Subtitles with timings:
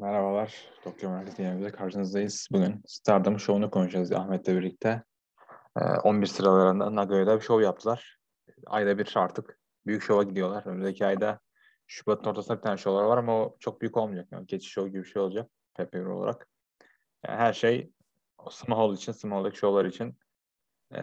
[0.00, 0.54] Merhabalar.
[0.84, 2.48] Tokyo Market yayınımızda karşınızdayız.
[2.52, 5.02] Bugün Stardom Show'unu konuşacağız Ahmet'le birlikte.
[5.76, 8.18] Ee, 11 sıralarında Nagoya'da bir show yaptılar.
[8.66, 10.66] Ayda bir artık büyük şova gidiyorlar.
[10.66, 11.40] Önümüzdeki ayda
[11.86, 14.28] Şubat'ın ortasında bir tane şovlar var ama o çok büyük olmayacak.
[14.32, 15.50] Yani geçiş show gibi bir şey olacak.
[15.92, 16.48] pay olarak.
[17.26, 17.92] Yani her şey
[18.50, 20.18] small için, small'daki şovlar için.
[20.92, 21.00] Ee,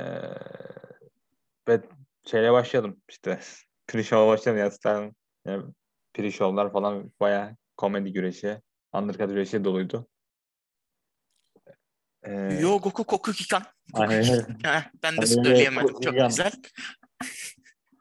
[1.67, 1.81] ve
[2.25, 3.39] şeyle başladım işte.
[3.87, 5.15] Pre-show'a başladım ya Stardom.
[5.45, 5.73] Yani
[6.13, 8.61] pre-show'lar falan bayağı komedi güreşi,
[8.93, 10.07] undercard güreşi doluydu.
[12.23, 13.63] Ee, Yo Goku Koku Kikan.
[15.03, 15.99] Ben de söyleyemedim.
[16.01, 16.51] Çok güzel.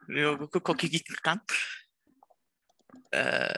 [0.09, 1.41] Yo Goku Koku Kikan.
[3.15, 3.49] Ee,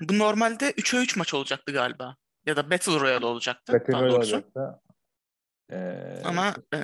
[0.00, 2.16] bu normalde 3'e 3 maç olacaktı galiba.
[2.46, 3.72] Ya da Battle Royale olacaktı.
[3.72, 4.80] Battle Royale olacaktı.
[5.70, 6.78] Ee, Ama e,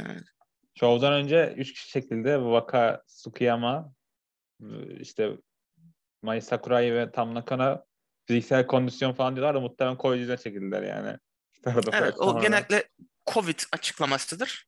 [0.75, 3.93] Show'dan önce 3 kişi şekilde Waka Tsukiyama
[5.01, 5.31] işte
[6.23, 7.85] Mai Sakurai ve Tam Nakana
[8.27, 11.19] fiziksel kondisyon falan diyorlar da muhtemelen koyucuda çekildiler yani.
[11.93, 12.89] evet o genellikle
[13.33, 14.67] Covid açıklamasıdır.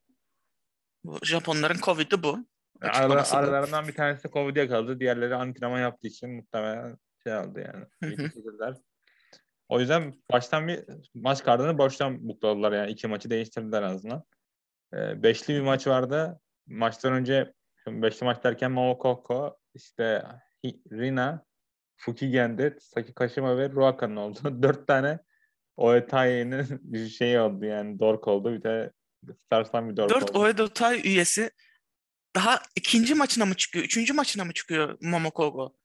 [1.05, 2.39] Bu Japonların Covid'i bu.
[2.81, 5.01] Arada, aralarından bir tanesi Covid yakaladı.
[5.01, 7.87] Diğerleri antrenman yaptığı için muhtemelen şey aldı yani.
[9.69, 12.91] O yüzden baştan bir maç kardını boştan bukladılar yani.
[12.91, 14.25] iki maçı değiştirdiler en azından.
[14.95, 16.41] Ee, beşli bir maç vardı.
[16.67, 17.53] Maçtan önce
[17.87, 20.23] beşli maç derken Momokoko, işte
[20.93, 21.46] Rina,
[21.97, 24.39] Fukigen'de Saki Kashima ve Ruaka'nın oldu.
[24.63, 25.19] Dört tane
[25.77, 28.53] Oetai'nin şey oldu yani dork oldu.
[28.53, 28.93] Bir de
[29.45, 30.45] Stars'tan bir dork Dört oldu.
[30.45, 31.51] Dört Oetai üyesi
[32.35, 33.85] daha ikinci maçına mı çıkıyor?
[33.85, 35.77] Üçüncü maçına mı çıkıyor Momokogo?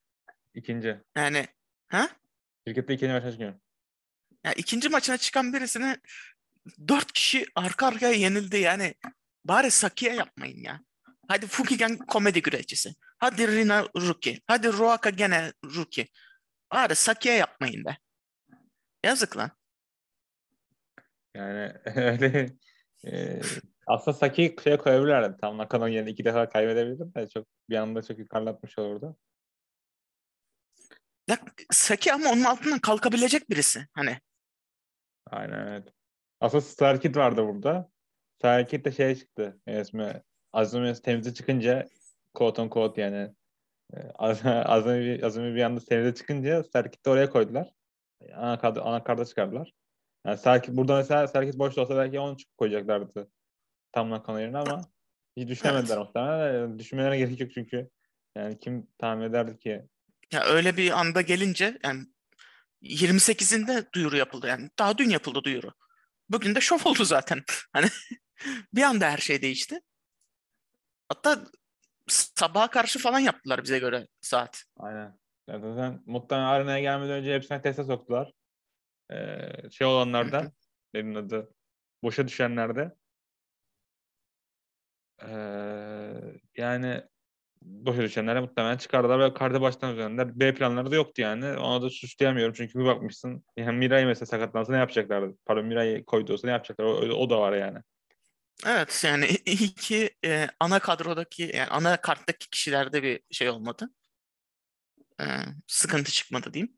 [0.54, 0.98] İkinci.
[1.16, 1.48] Yani
[1.88, 2.10] ha?
[2.68, 3.54] Şirkette ikinci maçına çıkıyor.
[4.44, 5.98] Yani ikinci maçına çıkan birisine
[6.88, 8.94] dört kişi arka arkaya yenildi yani.
[9.46, 10.82] Bari Saki'ye yapmayın ya.
[11.32, 12.96] Hadi Fukigen komedi güreşçisi.
[13.18, 14.42] Hadi Rina rookie.
[14.48, 16.08] Hadi Ruaka gene rookie.
[16.74, 17.98] Bari Saki'ye yapmayın be.
[19.06, 19.52] Yazık lan.
[21.36, 22.50] Yani öyle
[23.06, 23.42] e,
[23.88, 25.38] aslında Saki'yi şeye koyabilirlerdi.
[25.42, 29.18] Tam Nakano yerine iki defa kaybedebilirdim de çok bir anda çok yukarılatmış olurdu.
[31.28, 31.38] Ya,
[31.72, 33.88] Saki ama onun altından kalkabilecek birisi.
[33.94, 34.20] Hani.
[35.26, 35.94] Aynen evet.
[36.40, 37.90] Aslında Starkid vardı burada.
[38.40, 39.60] Starkid de şey çıktı.
[39.68, 40.24] İsmi
[40.54, 41.88] Azumi temize çıkınca
[42.34, 43.34] quote on quote yani
[43.94, 47.74] e, Azumi, Azumi bir anda temize çıkınca Serkit'i oraya koydular.
[48.36, 49.74] Ana, ana karda çıkardılar.
[50.26, 53.32] Yani Serkit, burada mesela Serkit boş olsa belki onu koyacaklardı.
[53.92, 54.82] Tam Nakano yerine ama
[55.38, 56.06] hiç düşünemediler evet.
[56.06, 56.80] muhtemelen.
[56.80, 57.90] Düşünmelerine gerek yok çünkü.
[58.36, 59.86] Yani kim tahmin ederdi ki?
[60.32, 62.06] Ya öyle bir anda gelince yani
[62.84, 64.70] 28'inde duyuru yapıldı yani.
[64.80, 65.74] Daha dün yapıldı duyuru.
[66.30, 67.44] Bugün de şov oldu zaten.
[67.74, 67.88] Hani
[68.74, 69.80] bir anda her şey değişti.
[71.12, 71.44] Hatta
[72.08, 74.64] sabaha karşı falan yaptılar bize göre saat.
[74.78, 75.20] Aynen.
[75.48, 78.32] Zaten muhtemelen arenaya gelmeden önce hepsine teste soktular.
[79.12, 80.52] Ee, şey olanlarda
[80.94, 81.54] benim adı
[82.04, 82.96] boşa düşenlerde
[85.28, 85.34] ee,
[86.58, 87.04] yani
[87.62, 91.58] boşa düşenlere muhtemelen çıkardılar ve karda baştan üzerinden B planları da yoktu yani.
[91.58, 95.38] Ona da suçlayamıyorum çünkü bir bakmışsın yani Miray mesela sakatlansa ne yapacaklardı?
[95.46, 96.86] Pardon Miray koydu olsa ne yapacaklar?
[96.86, 97.80] O, o da var yani.
[98.66, 103.90] Evet yani iki e, ana kadrodaki yani ana karttaki kişilerde bir şey olmadı.
[105.22, 105.26] E,
[105.68, 106.78] sıkıntı çıkmadı diyeyim.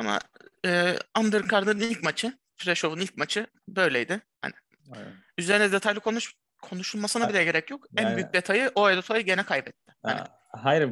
[0.00, 0.18] Ama
[0.66, 4.20] e, Undercard'ın ilk maçı, Freshow'un ilk maçı böyleydi.
[4.42, 4.52] Hani
[4.92, 5.14] Aynen.
[5.38, 7.86] üzerine detaylı konuş konuşulmasına bile gerek yok.
[7.96, 9.92] Yani, en büyük detayı o Edito'yu gene kaybetti.
[10.02, 10.20] Hani.
[10.52, 10.90] Hayır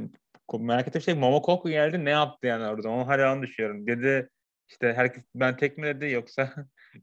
[0.58, 3.86] merak ettiğim şey Momokoku geldi ne yaptı yani orada onu hala düşünüyorum.
[3.86, 4.30] Dedi
[4.68, 6.54] işte herkes ben tek mi dedi yoksa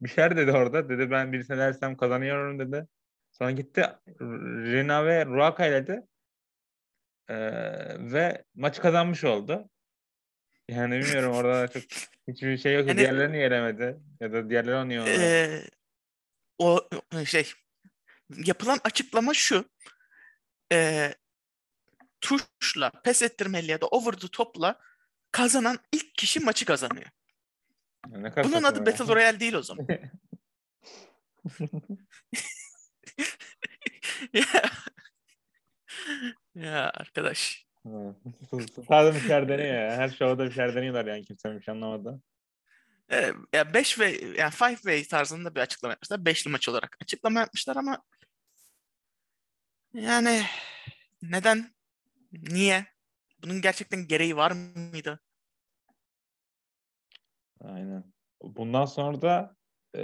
[0.02, 0.90] bir şeyler dedi orada.
[0.90, 2.88] Dedi ben birisine dersem kazanıyorum dedi.
[3.32, 3.86] Sonra gitti
[4.72, 6.02] Rina ve Ruaka dedi.
[7.30, 7.36] Ee,
[8.12, 9.70] ve maçı kazanmış oldu.
[10.70, 11.84] Yani bilmiyorum orada çok
[12.28, 12.88] hiçbir şey yok.
[12.88, 13.98] Yani, diğerlerini yeremedi.
[14.20, 15.08] Ya da diğerleri oynuyor.
[15.08, 15.64] Ee,
[16.58, 16.90] o
[17.26, 17.54] şey
[18.46, 19.66] yapılan açıklama şu.
[20.72, 21.10] E,
[22.22, 24.80] tuşla, pes ettirmeli ya da over the top'la
[25.32, 27.08] kazanan ilk kişi maçı kazanıyor.
[28.08, 28.86] Ne Bunun adı ya.
[28.86, 29.88] Battle Royale değil o zaman.
[34.34, 34.46] ya.
[36.56, 37.66] ya arkadaş.
[38.88, 39.98] Sadece bir şeyler deniyor ya.
[39.98, 42.22] Her şovda bir şeyler deniyorlar yani kimse bir şey anlamadı.
[43.12, 46.26] Ee, ya 5 ve yani 5 way tarzında bir açıklama yapmışlar.
[46.26, 48.04] Beşli maç olarak açıklama yapmışlar ama
[49.94, 50.44] yani
[51.22, 51.74] neden?
[52.32, 52.86] Niye?
[53.44, 55.20] Bunun gerçekten gereği var mıydı?
[57.64, 58.04] Aynen.
[58.44, 59.56] Bundan sonra da
[59.96, 60.02] e,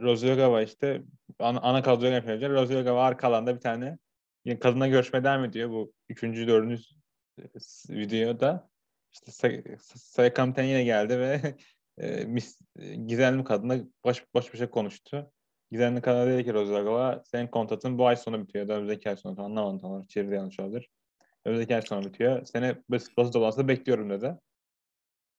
[0.00, 1.02] Rozyogava işte
[1.38, 2.50] ana, ana kadroya yapacak.
[2.50, 3.98] Rozyogava arka alanda bir tane
[4.44, 6.82] yine kadına görüşme devam ediyor bu üçüncü, dördüncü
[7.88, 8.70] videoda.
[9.12, 9.32] işte
[9.84, 11.54] Saya Kamten yine geldi ve
[11.98, 12.58] e, mis,
[13.06, 15.32] gizemli kadınla baş, baş başa konuştu.
[15.70, 18.68] Gizemli kadına dedi ki Rozagova senin kontratın bu ay sonu bitiyor.
[18.68, 20.06] Da önümüzdeki ay sonu anlamadım tamam.
[20.06, 20.90] Çeviride yanlış olabilir.
[21.44, 22.44] Önümüzdeki ay sonu bitiyor.
[22.44, 24.36] Seni basın toplantıda bekliyorum dedi.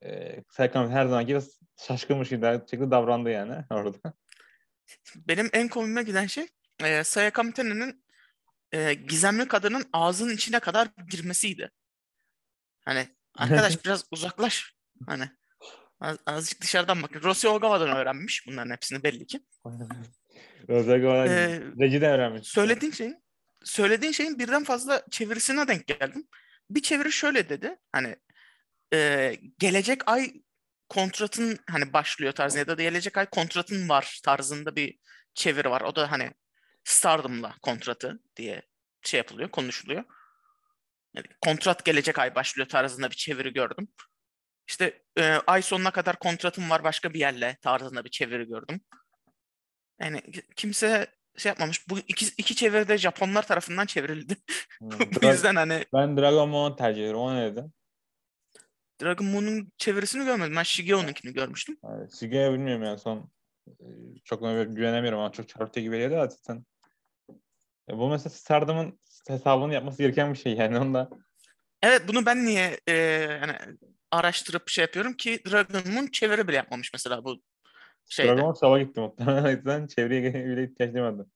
[0.06, 1.40] Ee, Serkan her zaman gibi
[1.88, 4.14] şaşkınmış gibi şekilde davrandı yani orada.
[5.16, 6.48] Benim en komime giden şey
[6.84, 8.04] e, Saya Kamiten'in
[8.72, 11.72] e, gizemli kadının ağzının içine kadar girmesiydi.
[12.86, 14.76] Hani arkadaş biraz uzaklaş.
[15.06, 15.30] Hani
[16.00, 17.22] az, azıcık dışarıdan bakın.
[17.22, 19.40] Rossi Ogawa'dan öğrenmiş bunların hepsini belli ki.
[20.70, 22.48] Rossi Ogawa ee, öğrenmiş.
[22.48, 23.22] Söylediğin şeyin
[23.64, 26.28] söylediğin şeyin birden fazla çevirisine denk geldim.
[26.70, 27.78] Bir çeviri şöyle dedi.
[27.92, 28.16] Hani
[28.94, 30.34] e, gelecek ay
[30.90, 34.98] kontratın hani başlıyor tarzında ya da gelecek ay kontratın var tarzında bir
[35.34, 35.82] çeviri var.
[35.82, 36.32] O da hani
[36.84, 38.62] Stardom'la kontratı diye
[39.02, 40.04] şey yapılıyor, konuşuluyor.
[41.14, 43.88] Yani kontrat gelecek ay başlıyor tarzında bir çeviri gördüm.
[44.68, 48.82] İşte e, ay sonuna kadar kontratım var başka bir yerle tarzında bir çeviri gördüm.
[50.00, 50.22] Yani
[50.56, 51.90] kimse şey yapmamış.
[51.90, 54.36] Bu iki, iki çeviride Japonlar tarafından çevrildi.
[54.80, 54.90] Hmm,
[55.22, 55.86] Bu yüzden hani...
[55.94, 57.22] Ben Dragon Ball tercih ediyorum.
[57.22, 57.64] O ne dedi?
[59.02, 60.56] Dragon Moon'un çevirisini görmedim.
[60.56, 61.78] Ben Shigeo'nunkini görmüştüm.
[61.96, 63.32] Evet, Shigeo bilmiyorum yani son
[63.68, 63.86] e,
[64.24, 66.66] çok güvenemiyorum ama çok çarpıcı gibi geliyor zaten.
[67.90, 71.10] E, bu mesela Stardom'un hesabını yapması gereken bir şey yani onda.
[71.82, 72.94] Evet bunu ben niye e,
[73.42, 73.54] yani
[74.12, 77.42] araştırıp şey yapıyorum ki Dragon Moon çeviri bile yapmamış mesela bu
[78.10, 78.30] şeyde.
[78.30, 79.44] Dragon Moon sava gitti muhtemelen.
[79.46, 81.28] O yüzden çevreye bile ihtiyaç duymadı.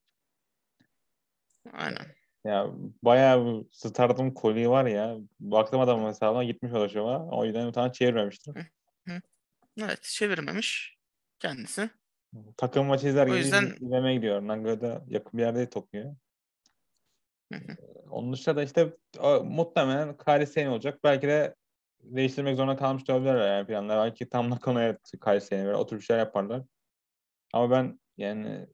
[1.74, 2.15] Aynen.
[2.46, 2.68] Ya
[3.04, 5.18] bayağı bu Stardom koli var ya.
[5.40, 7.26] Baktım adamın hesabına gitmiş o şova.
[7.32, 8.56] O yüzden bir tane çevirmemiştir.
[8.56, 8.66] Hı,
[9.08, 9.22] hı.
[9.82, 10.98] Evet çevirmemiş
[11.40, 11.90] kendisi.
[12.58, 13.66] Takım maçı izler gibi yüzden...
[13.82, 14.48] izlemeye gidiyor.
[14.48, 15.70] Naga'da yakın bir yerde.
[17.54, 17.78] Hı hı.
[18.10, 21.00] Onun dışında da işte o, muhtemelen Kairi olacak.
[21.04, 21.56] Belki de
[22.00, 24.06] değiştirmek zorunda kalmış da olabilirler yani planlar.
[24.06, 26.64] Belki tam Nakono'ya Kairi Sane böyle oturup şeyler yaparlar.
[27.54, 28.68] Ama ben yani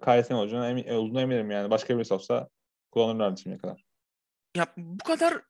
[0.00, 1.70] Kairi Sane olacağına emin, olduğuna eminim yani.
[1.70, 2.48] Başka birisi olsa
[2.90, 3.84] kullanırlardı şimdiye kadar.
[4.56, 5.42] Ya bu kadar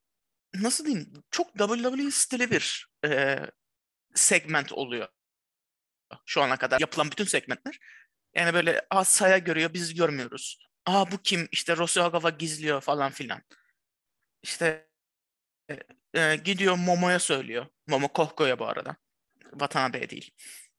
[0.54, 3.38] nasıl diyeyim çok WWE stili bir e,
[4.14, 5.08] segment oluyor.
[6.26, 7.78] Şu ana kadar yapılan bütün segmentler.
[8.34, 10.58] Yani böyle Asaya görüyor biz görmüyoruz.
[10.86, 11.48] Aa bu kim?
[11.52, 12.00] İşte Rossi
[12.38, 13.42] gizliyor falan filan.
[14.42, 14.88] İşte
[15.70, 15.78] e,
[16.20, 17.66] e, gidiyor Momo'ya söylüyor.
[17.86, 18.96] Momo Kohko'ya bu arada.
[19.50, 20.30] Watanabe değil.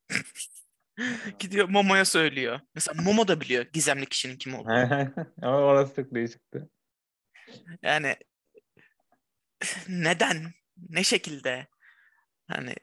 [1.39, 2.59] gidiyor Momo'ya söylüyor.
[2.75, 5.09] Mesela Momo da biliyor gizemli kişinin kim olduğunu.
[5.41, 6.69] Ama orası çok değişikti.
[7.83, 8.15] Yani
[9.87, 10.53] neden?
[10.89, 11.67] Ne şekilde?
[12.47, 12.75] Hani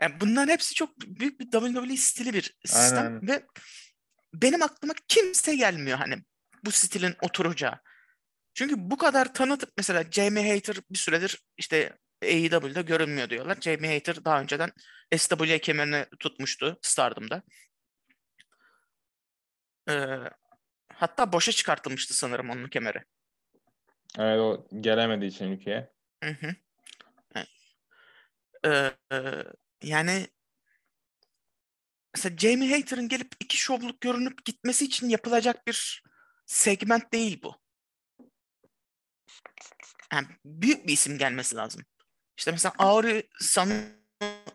[0.00, 3.28] yani bunların hepsi çok büyük bir WWE stili bir sistem aynen.
[3.28, 3.46] ve
[4.34, 6.16] benim aklıma kimse gelmiyor hani
[6.64, 7.80] bu stilin oturacağı.
[8.54, 13.58] Çünkü bu kadar tanıtıp mesela Jamie Hater bir süredir işte AEW'da görünmüyor diyorlar.
[13.60, 14.72] Jamie Hater daha önceden
[15.16, 17.42] SWA kemerini tutmuştu Stardom'da.
[19.88, 20.18] Ee,
[20.94, 23.04] hatta boşa çıkartılmıştı sanırım onun kemeri.
[24.18, 25.92] Evet o gelemediği için ülkeye.
[26.24, 26.54] Hı hı.
[28.66, 28.92] Ee,
[29.82, 30.26] yani
[32.14, 36.02] mesela Jamie Hater'ın gelip iki şovluk görünüp gitmesi için yapılacak bir
[36.46, 37.56] segment değil bu.
[40.12, 41.82] Yani büyük bir isim gelmesi lazım.
[42.36, 43.70] İşte mesela Auri San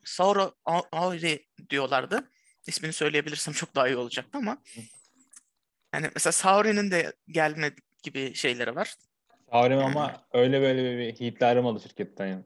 [0.04, 0.56] Sauro
[0.92, 2.32] Auri diyorlardı.
[2.68, 4.58] İsmini söyleyebilirsem çok daha iyi olacaktı ama
[5.94, 7.74] yani mesela Sauri'nin de gelme
[8.04, 8.96] gibi şeyleri var.
[9.52, 12.44] Sauri ama öyle böyle bir hitli aramadı şirketten yani.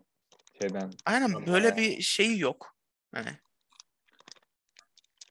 [0.61, 0.91] Şeyden.
[1.05, 2.77] Aynen böyle bir şey yok.
[3.15, 3.29] Yani.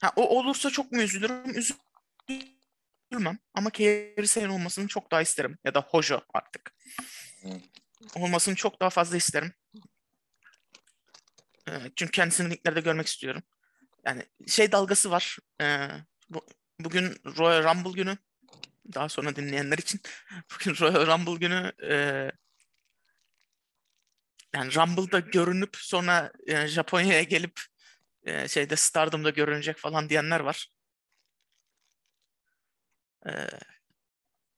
[0.00, 1.54] Ha, o olursa çok mu üzülürüm?
[3.10, 3.38] Üzülmem.
[3.54, 5.58] Ama Kerry Sane olmasını çok daha isterim.
[5.64, 6.74] Ya da Hojo artık.
[8.16, 9.52] Olmasını çok daha fazla isterim.
[11.96, 13.42] Çünkü kendisini ringlerde görmek istiyorum.
[14.06, 15.38] Yani şey dalgası var.
[16.30, 16.46] Bu,
[16.80, 18.18] bugün Royal Rumble günü.
[18.94, 20.00] Daha sonra dinleyenler için.
[20.54, 21.72] Bugün Royal Rumble günü
[24.54, 27.60] yani Rumble'da görünüp sonra yani Japonya'ya gelip
[28.24, 30.68] e, şeyde Stardom'da görünecek falan diyenler var.
[33.26, 33.30] E,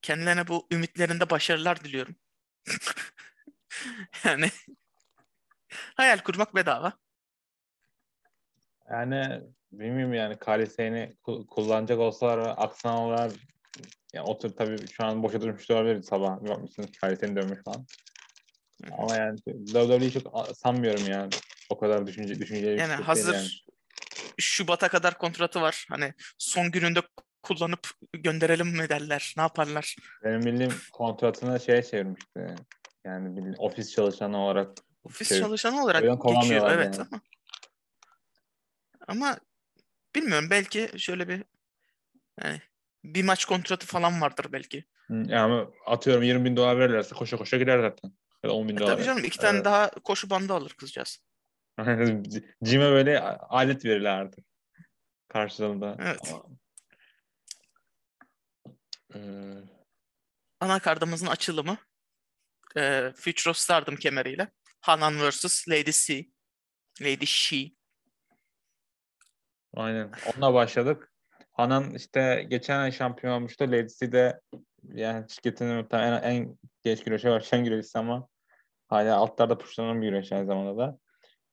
[0.02, 2.16] kendilerine bu ümitlerinde başarılar diliyorum.
[4.24, 4.50] yani
[5.94, 6.92] hayal kurmak bedava.
[8.90, 9.40] Yani
[9.72, 11.16] bilmiyorum yani Kalise'ni
[11.50, 13.32] kullanacak olsalar aksanlar
[14.12, 16.42] yani otur tabii şu an boşa durmuş olabilir sabah.
[16.42, 17.86] Bir bakmışsınız Kalise'ni dönmüş falan.
[18.98, 21.30] Ama yani WWE'yi çok sanmıyorum yani.
[21.70, 23.48] O kadar düşünce, düşünceli yani hazır yani.
[24.38, 25.86] Şubat'a kadar kontratı var.
[25.88, 27.00] Hani son gününde
[27.42, 29.34] kullanıp gönderelim mi derler?
[29.36, 29.96] Ne yaparlar?
[30.24, 32.54] Benim bildiğim kontratını şeye çevirmişti.
[33.04, 37.08] Yani ofis çalışanı olarak Ofis Şey, çalışanı olarak geçiyor evet yani.
[37.10, 37.20] ama
[39.08, 39.38] ama
[40.14, 41.44] bilmiyorum belki şöyle bir
[42.42, 42.62] yani
[43.04, 44.84] bir maç kontratı falan vardır belki.
[45.10, 48.12] Yani atıyorum 20 bin dolar verirlerse koşa koşa gider zaten.
[48.44, 48.94] Ya da 10 bin E dolar.
[48.96, 49.64] tabii canım iki tane Evet.
[49.64, 51.18] daha koşu bandı alır kızcağız.
[52.64, 54.44] Cime böyle alet verirler artık.
[55.28, 55.96] Karşılığında.
[56.00, 56.34] Evet.
[59.14, 59.18] Ee,
[60.60, 61.76] Anakartımızın açılımı
[62.76, 64.48] e, Future of Stardom kemeriyle
[64.86, 65.68] Hanan vs.
[65.68, 66.26] Lady C.
[67.02, 67.70] Lady She.
[69.74, 70.12] aynen.
[70.26, 71.12] Onunla başladık.
[71.52, 73.64] Hanan işte geçen ay şampiyon olmuştu.
[73.64, 74.40] Lady de
[74.82, 78.28] yani şirketinin en, en genç güreşe başlayan güreşçisi ama
[78.88, 80.98] hala altlarda puşlanan bir güreş aynı zamanda da.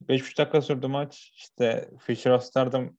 [0.08, 1.32] 5,5 dakika sürdü maç.
[1.36, 2.98] İşte Fisher of Stardom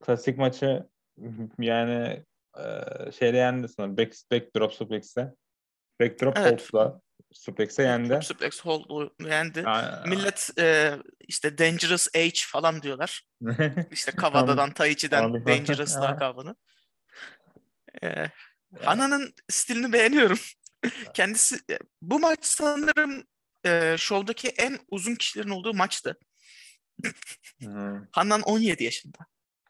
[0.00, 0.86] klasik maçı
[1.58, 2.24] yani
[2.58, 3.96] e, şeyle yendi sanırım.
[3.96, 5.34] Back, backdrop suplex'e.
[6.00, 6.70] Backdrop Evet.
[7.32, 8.18] Suplex'e yendi.
[8.22, 9.66] Suplex hold yendi.
[9.66, 13.22] Aa, Millet e, işte Dangerous Age falan diyorlar.
[13.90, 15.46] İşte Kavada'dan, Taichi'den.
[15.46, 16.56] Dangerous lakabını.
[18.02, 18.26] E,
[18.82, 20.38] Hana'nın stilini beğeniyorum.
[21.14, 23.24] Kendisi e, bu maç sanırım
[23.66, 26.18] e, şovdaki en uzun kişilerin olduğu maçtı.
[28.12, 29.18] Hanan 17 yaşında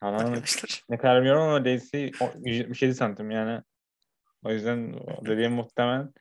[0.00, 0.84] Hanan'ın arkadaşlar.
[0.88, 3.62] ne kadar bilmiyorum ama Daisy o- 177 santim yani.
[4.44, 4.94] O yüzden
[5.26, 6.12] dediğim muhtemelen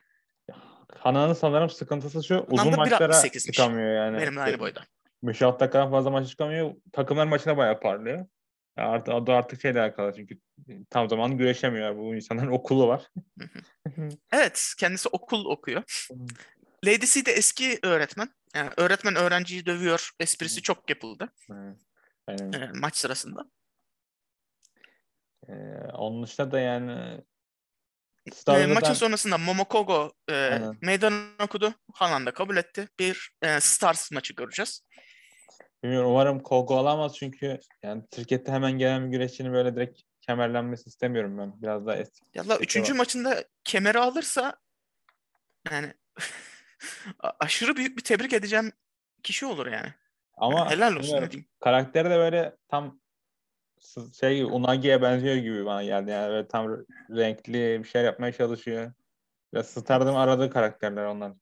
[0.96, 3.52] Hanan'ın sanırım sıkıntısı şu uzun maçlara 1.68'miş.
[3.52, 4.18] çıkamıyor yani.
[4.18, 4.84] Benimle aynı boyda.
[5.24, 6.74] 5-6 dakikadan fazla maç çıkamıyor.
[6.92, 8.26] Takımlar maçına bayağı parlıyor.
[8.76, 10.38] Artık, da artık şeyle alakalı çünkü
[10.90, 11.96] tam zaman güreşemiyor.
[11.96, 13.10] Bu insanların okulu var.
[14.32, 15.82] Evet, kendisi okul okuyor.
[16.84, 18.28] Lady C de eski öğretmen.
[18.54, 20.10] Yani öğretmen öğrenciyi dövüyor.
[20.20, 21.28] Esprisi çok yapıldı.
[22.26, 22.52] Aynen.
[22.52, 23.50] e, maç sırasında.
[25.48, 25.52] Ee,
[25.92, 27.20] onun dışında da yani
[28.48, 30.76] E, maçın ben- sonrasında Momokogo e, Aynen.
[30.82, 31.74] meydan okudu.
[31.94, 32.88] Hanan da kabul etti.
[32.98, 34.82] Bir e, Stars maçı göreceğiz.
[35.82, 41.38] Bilmiyorum umarım Kogo alamaz çünkü yani Türkiye'de hemen gelen bir güreşçinin böyle direkt kemerlenmesi istemiyorum
[41.38, 41.62] ben.
[41.62, 42.20] Biraz daha eski.
[42.34, 42.96] Yalla üçüncü Devam.
[42.98, 44.56] maçında kemeri alırsa
[45.70, 45.94] yani
[47.40, 48.72] aşırı büyük bir tebrik edeceğim
[49.22, 49.94] kişi olur yani.
[50.36, 51.48] Ama Helal olsun diyeyim.
[51.60, 53.00] karakteri de böyle tam
[54.20, 56.10] şey Unagi'ye benziyor gibi bana geldi.
[56.10, 56.68] Yani böyle tam
[57.10, 58.92] renkli bir şeyler yapmaya çalışıyor.
[59.54, 61.32] Biraz Stardom aradığı karakterler onlar.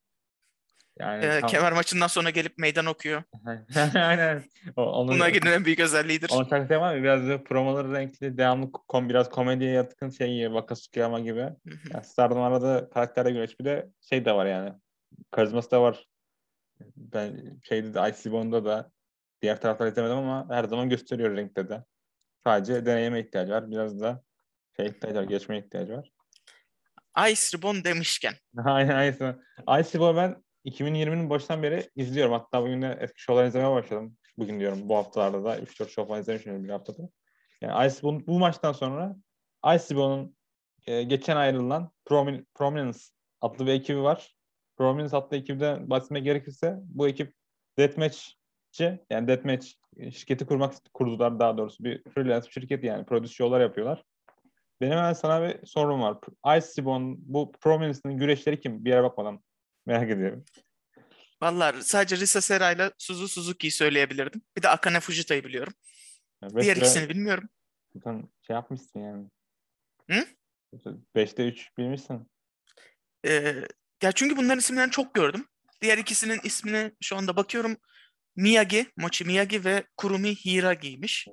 [0.98, 1.50] Yani E, tam...
[1.50, 3.22] kemer maçından sonra gelip meydan okuyor.
[3.94, 4.42] Aynen.
[4.76, 6.30] O, onun, Buna giden en büyük özelliğidir.
[6.32, 11.04] onun karakteri var ya biraz da promoları renkli, devamlı kom, biraz komediye yatkın şey Wakasuki
[11.04, 11.48] ama gibi.
[11.92, 13.60] Yani Stardom aradığı karakterle güreş.
[13.60, 14.72] Bir de şey de var yani.
[15.30, 16.06] Karizması da var.
[16.96, 18.90] Ben şeyde de IC Bond'da da
[19.42, 21.84] diğer tarafları izlemedim ama her zaman gösteriyor renkte de.
[22.46, 23.70] Sadece deneyime ihtiyacı var.
[23.70, 24.22] Biraz da
[24.76, 25.24] şey ihtiyacı var.
[25.24, 26.12] Geçmeye ihtiyacı var.
[27.30, 28.34] Ice Ribbon demişken.
[28.64, 29.42] Aynen aynısı.
[29.80, 32.32] IC Bond ben 2020'nin başından beri izliyorum.
[32.32, 34.16] Hatta bugün de eski şovlar izlemeye başladım.
[34.38, 37.02] Bugün diyorum bu haftalarda da 3-4 şov falan izlemişim bir haftada.
[37.60, 39.16] Yani Ice Bond bu maçtan sonra
[39.74, 40.36] Ice Bond'un
[40.86, 42.98] e, geçen ayrılan Promin- Prominence
[43.40, 44.36] adlı bir ekibi var.
[44.76, 47.34] Prominence adlı ekibden bahsetmek gerekirse bu ekip
[48.80, 49.66] Deathmatch'ci yani Deathmatch
[50.12, 54.04] şirketi kurmak kurdular daha doğrusu bir freelance bir şirket yani prodüs şovlar yapıyorlar.
[54.80, 56.18] Benim hemen sana bir sorum var.
[56.58, 58.84] Ice Bond bu Prominence'ın güreşleri kim?
[58.84, 59.40] Bir yere bakmadan
[59.86, 60.44] merak ediyorum.
[61.42, 64.42] Vallahi sadece Risa Sera ile Suzu Suzuki'yi söyleyebilirdim.
[64.56, 65.72] Bir de Akane Fujita'yı biliyorum.
[66.42, 67.48] Yani Diğer ikisini bilmiyorum.
[67.94, 69.26] Zaten şey yapmışsın yani.
[70.10, 70.26] Hı?
[71.16, 72.30] 5'te 3 bilmişsin.
[73.26, 73.54] Ee,
[74.02, 75.46] ya çünkü bunların isimlerini çok gördüm.
[75.82, 77.76] Diğer ikisinin ismini şu anda bakıyorum.
[78.36, 81.28] Miyagi, Mochi Miyagi ve Kurumi Hiragi'ymiş.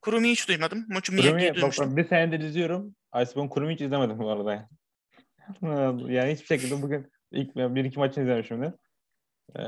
[0.00, 0.86] Kurumi'yi hiç duymadım.
[0.88, 1.90] Mochi Miyagi'yi Kurumi'yi bak, duymuştum.
[1.90, 2.96] ben bir senedir izliyorum.
[3.22, 4.68] Iceborne Kurumi'yi hiç izlemedim bu arada.
[6.12, 8.72] yani hiçbir şekilde bugün ilk bir iki maçını izlemişimdir.
[9.56, 9.62] Ee,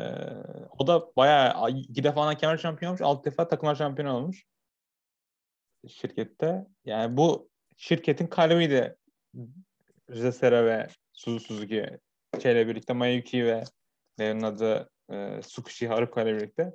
[0.78, 3.02] o da bayağı iki defa ana kemer şampiyonu olmuş.
[3.02, 4.44] Alt defa takımlar şampiyonu olmuş.
[5.88, 6.66] Şirkette.
[6.84, 8.96] Yani bu şirketin kalbiydi.
[10.10, 11.98] Rize Sera ve Suzu Suzuki
[12.42, 13.64] şeyle birlikte Mayuki ve
[14.18, 16.72] neyin adı e, Tsukushi Haruka ile birlikte.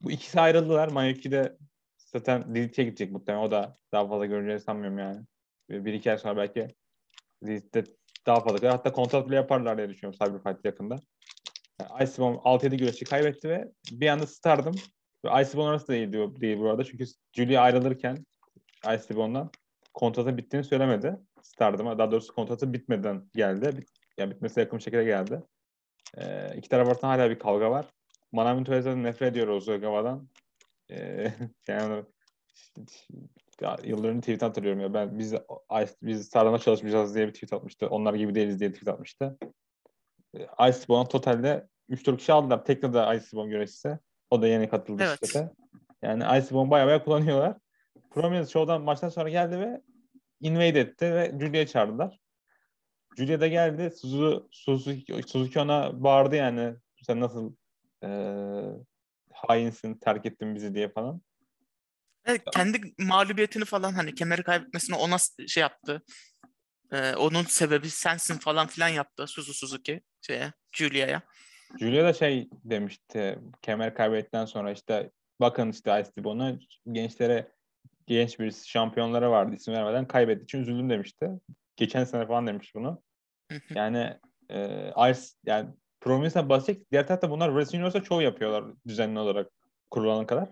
[0.00, 0.88] Bu ikisi ayrıldılar.
[0.88, 1.56] Mayuki de
[1.98, 3.42] zaten DDT'ye gidecek muhtemelen.
[3.42, 5.20] O da daha fazla göreceğini sanmıyorum yani.
[5.70, 6.68] Bir, iki ay sonra belki
[7.44, 7.84] DDT'de
[8.26, 8.72] daha fazla.
[8.72, 10.96] Hatta kontrat bile yaparlar diye düşünüyorum Cyberfight yakında.
[11.80, 14.74] Yani Icebomb 6-7 güreşi kaybetti ve bir anda Stardom
[15.24, 16.84] ve Icebomb arası da değil, diyor, değil burada.
[16.84, 18.26] Çünkü Julia ayrılırken
[18.84, 19.50] Icebomb'dan
[19.94, 21.16] kontratın bittiğini söylemedi.
[21.42, 21.98] Stardom'a.
[21.98, 23.76] Daha doğrusu kontratı bitmeden geldi.
[23.78, 25.42] Bit, yani bitmesi yakın bir şekilde geldi.
[26.18, 27.86] Ee, iki taraf arasında hala bir kavga var.
[28.32, 30.28] Manami Toyota'dan nefret ediyor Ozogawa'dan.
[30.90, 31.32] Ee,
[31.68, 32.04] yani
[33.60, 35.34] ya, yılların tweet hatırlıyorum ya ben biz
[36.02, 37.88] biz Stardom'a çalışmayacağız diye bir tweet atmıştı.
[37.88, 39.38] Onlar gibi değiliz diye tweet atmıştı.
[40.68, 42.64] Icebone'a totalde 3-4 kişi aldılar.
[42.64, 43.98] Tekno da Ice Bomb güreşçisi.
[44.30, 45.18] O da yeni katıldı Evet.
[45.20, 45.50] şirkete.
[46.02, 47.56] Yani Ice Bomb bayağı bayağı kullanıyorlar.
[48.10, 49.80] Prominence Show'dan maçtan sonra geldi ve
[50.40, 52.18] invade etti ve Julia'yı çağırdılar.
[53.16, 53.90] Julia da geldi.
[53.96, 56.74] Suzu, Suzuki, Suzuki ona bağırdı yani.
[57.06, 57.54] Sen nasıl
[58.02, 58.76] eee
[59.32, 61.22] hainsin, terk ettin bizi diye falan.
[62.24, 65.16] Evet, kendi mağlubiyetini falan hani kemeri kaybetmesini ona
[65.48, 66.02] şey yaptı.
[66.92, 71.22] Ee, onun sebebi sensin falan filan yaptı Suzu Suzuki şeye, Julia'ya.
[71.80, 76.58] Julia da şey demişti kemer kaybettikten sonra işte bakın işte Ice Bon'a
[76.92, 77.52] gençlere
[78.06, 81.30] genç bir şampiyonlara vardı isim vermeden kaybettiği için üzüldüm demişti.
[81.76, 83.02] Geçen sene falan demiş bunu.
[83.74, 84.18] Yani
[84.50, 86.90] e, Ice yani Promise'e basacak.
[86.92, 89.50] Diğer tarafta bunlar Wrestling Universe'a çoğu yapıyorlar düzenli olarak
[89.90, 90.48] kurulana kadar.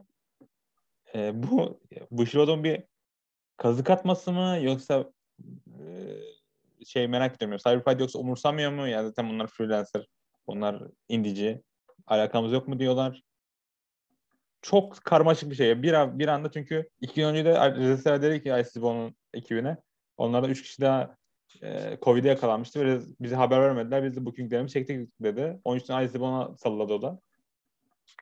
[1.15, 2.85] E, bu Bushiroad'un bir
[3.57, 5.13] kazık atması mı yoksa
[5.67, 5.85] e,
[6.85, 7.59] şey merak ediyorum.
[7.59, 8.89] Cyberfight yoksa umursamıyor mu?
[8.89, 10.07] Ya zaten bunlar freelancer.
[10.47, 11.63] Bunlar indici.
[12.07, 13.23] Alakamız yok mu diyorlar.
[14.63, 15.83] Çok karmaşık bir şey.
[15.83, 19.77] Bir, bir anda çünkü iki gün önce de Rezesler dedi ki ICBO'nun ekibine.
[20.19, 21.17] Onlardan üç kişi daha
[21.63, 24.05] e, Covid'e yakalanmıştı ve bize haber vermediler.
[24.05, 25.61] Biz de bookinglerimi çektik dedi.
[25.65, 27.21] Onun için ICBO'na salladı o da.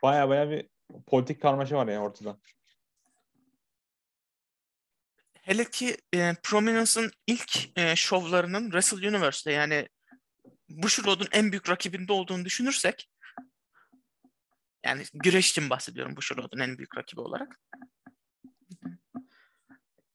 [0.03, 0.69] Baya baya bir
[1.07, 2.39] politik karmaşa var yani ortada.
[5.43, 9.89] Hele ki e, Prominence'ın ilk e, şovlarının Wrestle Universe'de yani
[10.69, 13.11] Bushiroad'un en büyük rakibinde olduğunu düşünürsek
[14.85, 17.61] yani güreş için bahsediyorum Bushiroad'un en büyük rakibi olarak.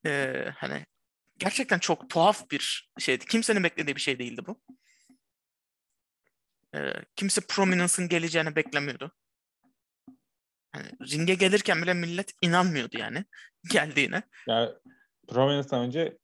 [0.05, 0.85] E, hani
[1.41, 3.25] gerçekten çok tuhaf bir şeydi.
[3.25, 4.61] Kimsenin beklediği bir şey değildi bu.
[6.75, 6.79] E,
[7.15, 9.11] kimse Prominence'ın geleceğini beklemiyordu.
[10.71, 13.25] Hani ringe gelirken bile millet inanmıyordu yani
[13.71, 14.23] geldiğine.
[14.47, 14.69] Yani
[15.27, 16.17] Prominence'dan önce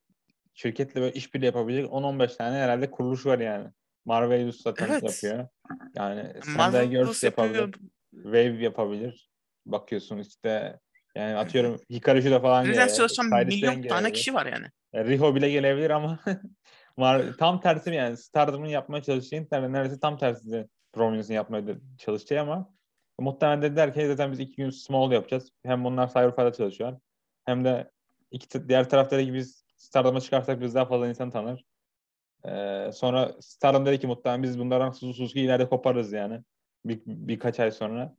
[0.53, 3.69] şirketle böyle işbirliği yapabilecek 10-15 tane herhalde kuruluş var yani.
[4.05, 5.03] Marvelous zaten Evet.
[5.03, 5.47] yapıyor.
[5.95, 7.59] Yani Marvelous Girls yapabilir.
[7.59, 7.89] yapıyor.
[8.11, 9.29] Wave yapabilir.
[9.65, 10.79] Bakıyorsun işte
[11.15, 12.65] yani atıyorum Hikaru Shida falan
[13.29, 14.13] Kairi milyon tane gelebilir.
[14.13, 14.67] kişi var yani.
[14.93, 16.19] E, Riho bile gelebilir ama
[17.39, 21.63] tam tersi yani Stardom'un yapmaya çalıştığı yani neredeyse tam tersi de Prominence'ın yapmaya
[21.97, 22.73] çalıştığı ama
[23.19, 25.51] muhtemelen dediler ki zaten biz iki gün small yapacağız.
[25.63, 26.99] Hem bunlar Cyberfire'da çalışıyor.
[27.45, 27.91] Hem de
[28.31, 31.65] iki diğer tarafta gibi biz Stardom'a çıkarsak biz daha fazla insan tanır.
[32.45, 36.41] Ee, sonra Stardom dedi ki muhtemelen biz bunlardan Suzu Suzuki ileride koparırız yani.
[36.85, 38.15] Bir, birkaç ay sonra.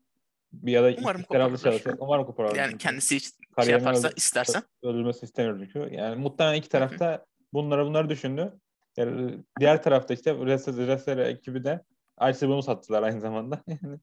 [0.53, 1.97] Bir ya da Umarım çalışacak.
[1.99, 2.57] Umarım koparırlar.
[2.57, 3.31] Yani kendisi hiç
[3.65, 4.63] şey yaparsa öldü- istersen.
[4.83, 5.95] öldürmesini istemiyor çünkü.
[5.95, 8.53] Yani muhtemelen iki tarafta bunları bunları düşündü.
[8.97, 11.85] Yani diğer tarafta işte Wrestler, Wrestler ekibi de
[12.43, 13.63] bunu sattılar aynı zamanda.
[13.83, 13.99] Yani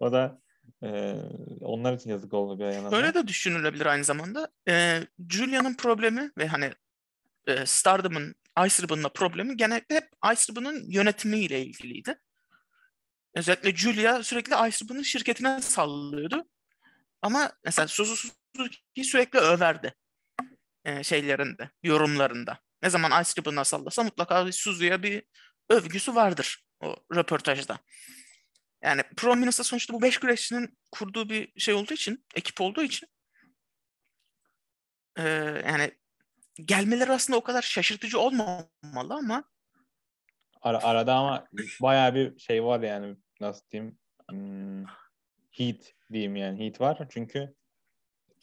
[0.00, 0.40] o da
[0.82, 1.14] e,
[1.60, 2.92] onlar için yazık oldu bir yandan.
[2.92, 2.96] da.
[2.96, 4.48] Öyle de düşünülebilir aynı zamanda.
[4.68, 6.72] Ee, Julia'nın problemi ve hani
[7.46, 8.34] e, Stardom'un
[8.66, 12.18] Ice Ribbon'la problemi genellikle hep Ice Ribbon'un yönetimiyle ilgiliydi.
[13.34, 16.44] Özellikle Julia sürekli Ice Ribbon'un şirketine sallıyordu.
[17.22, 19.94] Ama mesela Suzu Suzuki sürekli överdi.
[20.84, 22.58] e, şeylerinde, yorumlarında.
[22.82, 25.22] Ne zaman Ice Ribbon'a sallasa mutlaka Suzu'ya bir
[25.70, 27.78] övgüsü vardır o röportajda.
[28.82, 33.08] Yani Prominence'da sonuçta bu beş güreşçinin kurduğu bir şey olduğu için, ekip olduğu için
[35.18, 35.22] e,
[35.66, 35.92] yani
[36.64, 39.44] gelmeleri aslında o kadar şaşırtıcı olmamalı ama
[40.62, 41.48] Ara, arada ama
[41.80, 43.98] bayağı bir şey var yani nasıl diyeyim
[44.30, 44.84] hmm,
[45.50, 47.57] heat diyeyim yani heat var çünkü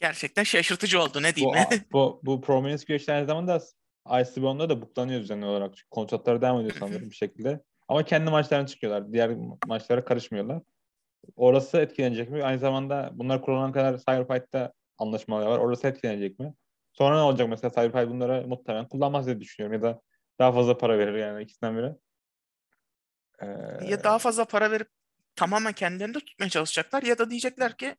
[0.00, 1.84] gerçekten şaşırtıcı oldu ne bu, diyeyim.
[1.92, 3.60] bu, bu Prominence güreşler aynı zamanda
[4.20, 5.76] ICBO'nda da buklanıyor düzenli olarak.
[5.76, 7.60] Çünkü kontratları devam ediyor sanırım bir şekilde.
[7.88, 9.12] Ama kendi maçlarına çıkıyorlar.
[9.12, 10.62] Diğer maçlara karışmıyorlar.
[11.36, 12.44] Orası etkilenecek mi?
[12.44, 15.58] Aynı zamanda bunlar kurulana kadar Cyberfight'ta anlaşmalar var.
[15.58, 16.54] Orası etkilenecek mi?
[16.92, 19.82] Sonra ne olacak mesela Cyberfight bunları muhtemelen kullanmaz diye düşünüyorum.
[19.82, 20.00] Ya da
[20.38, 21.94] daha fazla para verir yani ikisinden biri.
[23.42, 23.46] Ee,
[23.90, 24.88] ya daha fazla para verip
[25.36, 27.96] tamamen kendilerinde tutmaya çalışacaklar ya da diyecekler ki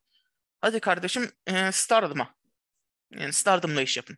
[0.61, 2.35] hadi kardeşim e, Stardom'a
[3.11, 4.17] yani Stardom'la iş yapın.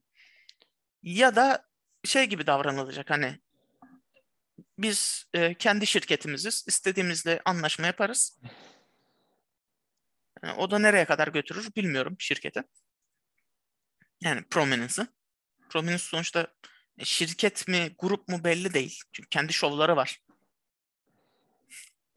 [1.04, 1.68] Ya da
[2.04, 3.40] şey gibi davranılacak hani
[4.78, 8.40] biz e, kendi şirketimiziz istediğimizle anlaşma yaparız.
[10.44, 12.64] E, o da nereye kadar götürür bilmiyorum şirketi.
[14.22, 15.08] Yani Prominence'ı.
[15.70, 16.48] Prominence sonuçta
[16.98, 19.02] e, şirket mi grup mu belli değil.
[19.12, 20.22] Çünkü kendi şovları var.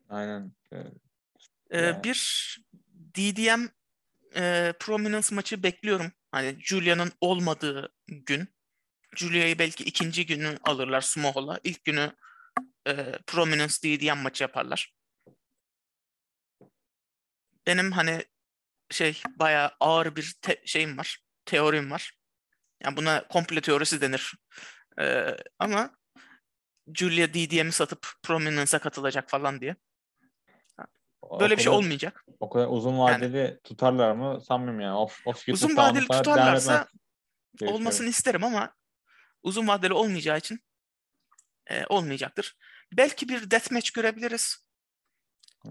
[0.08, 0.52] Aynen.
[0.72, 2.04] Ee, Yani.
[2.04, 2.58] bir
[3.14, 3.66] DDM
[4.36, 6.12] e, Prominence maçı bekliyorum.
[6.32, 8.48] Hani Julia'nın olmadığı gün.
[9.16, 11.60] Julia'yı belki ikinci günü alırlar Sumoho'la.
[11.64, 12.12] İlk günü
[12.88, 14.94] e, Prominence DDM maçı yaparlar.
[17.66, 18.24] Benim hani
[18.90, 21.18] şey bayağı ağır bir te- şeyim var.
[21.44, 22.12] Teorim var.
[22.84, 24.34] Yani buna komple teorisi denir.
[25.00, 25.96] Ee, ama
[26.94, 29.76] Julia DDM'i satıp Prominence'a katılacak falan diye.
[31.40, 32.24] Böyle bir şey olmayacak.
[32.40, 34.96] O kadar uzun vadeli tutarlar mı sanmıyorum yani.
[34.96, 36.88] Of, of Uzun vadeli tutarlarsa
[37.62, 38.74] olmasını isterim ama
[39.42, 40.60] uzun vadeli olmayacağı için
[41.66, 42.56] e, olmayacaktır.
[42.92, 44.64] Belki bir deathmatch görebiliriz.
[45.66, 45.70] Hı.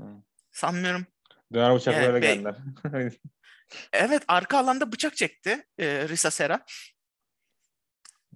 [0.52, 1.06] Sanmıyorum.
[1.54, 2.56] Döner bıçaklarla Yani be- geldiler.
[3.94, 6.66] Evet arka alanda bıçak çekti e, Risa Sera.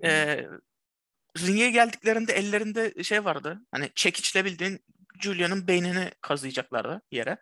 [0.04, 0.42] E,
[1.38, 3.62] ringe geldiklerinde ellerinde şey vardı.
[3.72, 4.86] Hani çekiçle bildiğin
[5.20, 7.38] Julia'nın beynini kazıyacaklardı yere.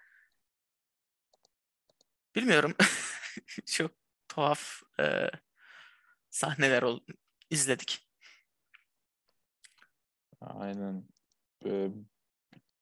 [2.36, 2.76] Bilmiyorum.
[3.66, 3.92] Çok
[4.28, 5.30] tuhaf e,
[6.30, 7.00] sahneler ol,
[7.50, 8.08] izledik.
[10.42, 11.04] Aynen.
[11.66, 11.88] Ee,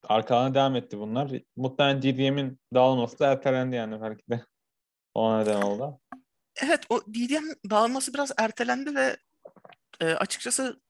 [0.04, 1.30] arkalarına devam etti bunlar.
[1.56, 4.44] Muhtemelen DDM'in dağılması da ertelendi yani belki de.
[5.14, 6.00] O neden oldu.
[6.62, 9.16] Evet o DDM dağılması biraz ertelendi ve
[10.00, 10.80] e, açıkçası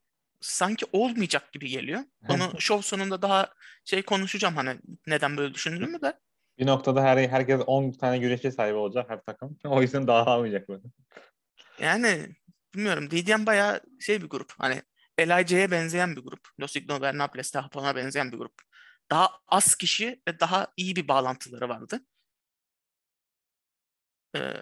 [0.43, 2.01] sanki olmayacak gibi geliyor.
[2.29, 3.53] Onu şov sonunda daha
[3.85, 6.19] şey konuşacağım hani neden böyle düşündüğümü de.
[6.57, 9.57] Bir noktada her herkes 10 tane güreşçi sahibi olacak her takım.
[9.65, 10.83] O yüzden dağılmayacak böyle.
[11.79, 12.35] Yani
[12.75, 14.53] bilmiyorum DDM bayağı şey bir grup.
[14.57, 14.81] Hani
[15.19, 16.47] LIJ'ye benzeyen bir grup.
[16.59, 18.53] Los Ingobernables Japon'a benzeyen bir grup.
[19.11, 22.05] Daha az kişi ve daha iyi bir bağlantıları vardı.
[24.35, 24.53] Ee,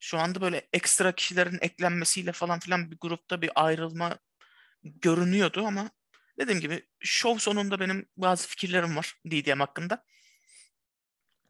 [0.00, 4.18] şu anda böyle ekstra kişilerin eklenmesiyle falan filan bir grupta bir ayrılma
[4.82, 5.90] görünüyordu ama
[6.38, 10.04] dediğim gibi şov sonunda benim bazı fikirlerim var DDM hakkında.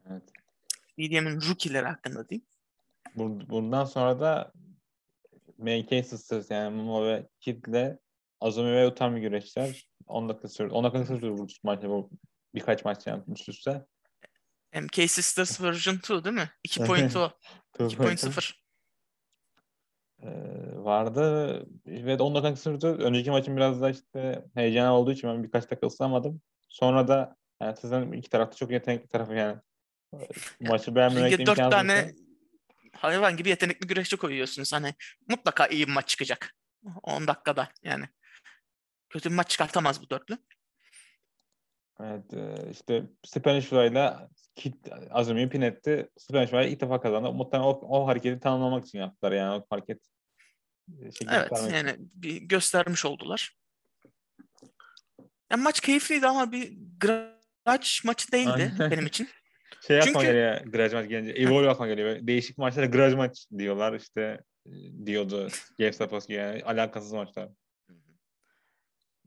[0.09, 0.23] Evet.
[0.99, 2.45] DDM'in rookie'leri hakkında diyeyim.
[3.49, 4.51] Bundan sonra da
[5.57, 7.97] MK Sisters yani Momo ve Kid'le
[8.39, 10.73] Azumi ve Utami güreşler 10 dakika sürdü.
[10.73, 12.09] 10 dakika sürdü bu maçta bu
[12.55, 13.85] birkaç maç yani üst üste.
[14.73, 16.49] MK Sisters version 2 değil mi?
[16.67, 17.31] 2.0.
[17.79, 18.55] 2.0.
[20.83, 22.87] Vardı ve 10 dakika sürdü.
[22.87, 26.41] Önceki maçın biraz da işte heyecanı olduğu için ben birkaç dakika ısınamadım.
[26.69, 29.57] Sonra da yani sizden iki tarafta çok yetenekli tarafı yani.
[30.59, 31.71] Maçı beğenmemek Ringe dört imkansız.
[31.71, 32.13] tane
[32.93, 34.73] hayvan gibi yetenekli güreşçi koyuyorsunuz.
[34.73, 34.93] Hani
[35.27, 36.55] mutlaka iyi bir maç çıkacak.
[37.03, 38.05] 10 dakikada yani.
[39.09, 40.37] Kötü bir maç çıkartamaz bu dörtlü.
[41.99, 44.75] Evet e, işte Spanish Fly'la Kid
[45.09, 46.09] Azumi'yi pin etti.
[46.17, 47.31] Spanish Fly ilk defa kazandı.
[47.31, 50.01] Muhtemelen o, o hareketi tanımlamak için yaptılar yani o hareket.
[50.89, 53.57] E, Evet yani bir göstermiş oldular.
[55.51, 59.29] Yani maç keyifliydi ama bir grudge maçı değildi benim için.
[59.87, 61.31] Şey aklıma Çünkü- geliyor grudge maç gelince.
[61.31, 62.17] Evolve aklıma geliyor.
[62.21, 64.71] Değişik maçlara grudge maç diyorlar işte e,
[65.05, 65.47] diyordu
[65.79, 67.49] Gabe Sapolsky yani alakasız maçlar.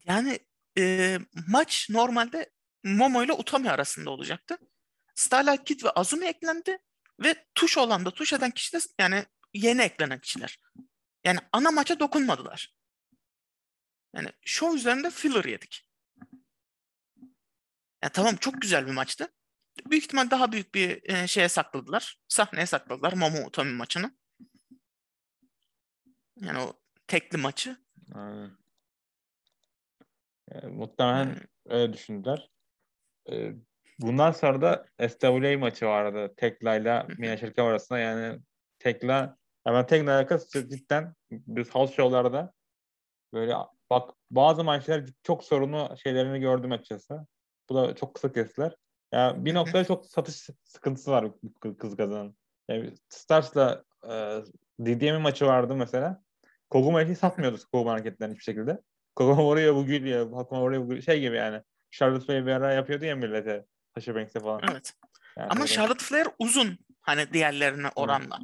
[0.07, 0.39] Yani
[0.79, 2.51] e, maç normalde
[2.85, 4.59] Momo ile Utami arasında olacaktı.
[5.15, 6.79] Starlight Kid ve Azumi eklendi
[7.23, 10.59] ve tuş olan da tuş eden kişi de yani yeni eklenen kişiler.
[11.25, 12.75] Yani ana maça dokunmadılar.
[14.15, 15.89] Yani show üzerinde filler yedik.
[18.03, 19.33] Yani tamam çok güzel bir maçtı.
[19.87, 22.19] Büyük ihtimal daha büyük bir e, şeye sakladılar.
[22.29, 24.17] Sahneye sakladılar Momo Utami maçını.
[26.41, 27.77] Yani o tekli maçı.
[28.15, 28.51] Aynen.
[30.53, 32.51] E, muhtemelen Yani öyle düşündüler.
[33.31, 33.53] E,
[33.99, 36.35] bundan sonra da SWA maçı vardı.
[36.37, 38.41] Tekla ile Mia Şirkev arasında yani
[38.79, 42.53] Tekla hemen Tekla alakası cidden biz house show'larda
[43.33, 43.55] böyle
[43.91, 47.27] bak bazı maçlar çok sorunlu şeylerini gördüm açıkçası.
[47.69, 48.77] Bu da çok kısa kestiler.
[49.13, 51.27] Yani bir noktada çok satış sıkıntısı var
[51.79, 52.37] kız kazanan.
[52.69, 54.09] Yani Stars'la e,
[54.81, 56.23] DDM'in maçı vardı mesela.
[56.71, 58.81] Koguma hiç satmıyordu Koguma hareketlerini hiçbir şekilde.
[59.17, 60.31] Koguma oraya bu gülüyor.
[60.31, 61.03] Koguma oraya bu gülüyor.
[61.03, 61.63] Şey gibi yani.
[61.91, 63.65] Charlotte Flair bir ara yapıyordu ya millete.
[63.95, 64.61] Sasha Banks'e falan.
[64.71, 64.93] evet.
[65.37, 68.39] Yani Ama böyle- Charlotte Flair uzun hani diğerlerine oranla.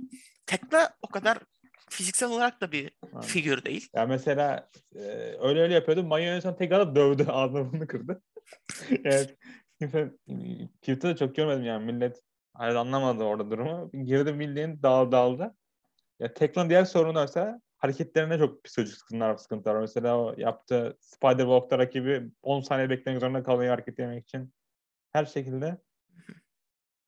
[0.51, 1.39] Tekla o kadar
[1.91, 3.21] fiziksel olarak da bir Aynen.
[3.21, 3.89] figür değil.
[3.95, 5.01] Ya mesela e,
[5.41, 6.05] öyle öyle yapıyordu.
[6.05, 7.27] Mayo en son tek alıp dövdü.
[7.29, 8.23] Ağzını burnunu kırdı.
[9.05, 9.37] evet.
[10.83, 11.93] Twitter'da çok görmedim yani.
[11.93, 12.23] Millet
[12.55, 13.91] hani anlamadı orada durumu.
[13.93, 15.55] Girdi bildiğin dağ daldı.
[16.19, 19.81] Ya Teklan diğer sorunu ise hareketlerine çok psikolojik sıkıntılar, sıkıntılar var.
[19.81, 24.55] Mesela o yaptığı Spider Walk'ta rakibi 10 saniye beklemek zorunda kalıyor hareket yemek için.
[25.13, 25.79] Her şekilde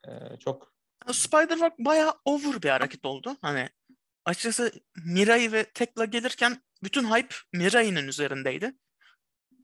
[0.09, 0.72] e, çok
[1.07, 3.37] Spider-Walk bayağı over bir hareket oldu.
[3.43, 3.69] Hani
[4.25, 4.73] açıkçası
[5.05, 8.75] Mirai ve Tekla gelirken bütün hype Mirai'nin üzerindeydi.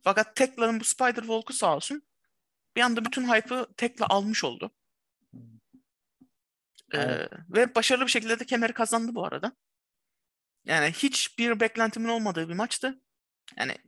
[0.05, 2.03] Fakat Tekla'nın bu Spider-Walk'u sağ olsun
[2.77, 4.71] bir anda bütün hype'ı Tekla almış oldu.
[6.93, 7.33] Ee, Evet.
[7.49, 9.53] ve başarılı bir şekilde de kemeri kazandı bu arada.
[10.65, 13.01] Yani hiçbir beklentimin olmadığı bir maçtı.
[13.57, 13.79] Yani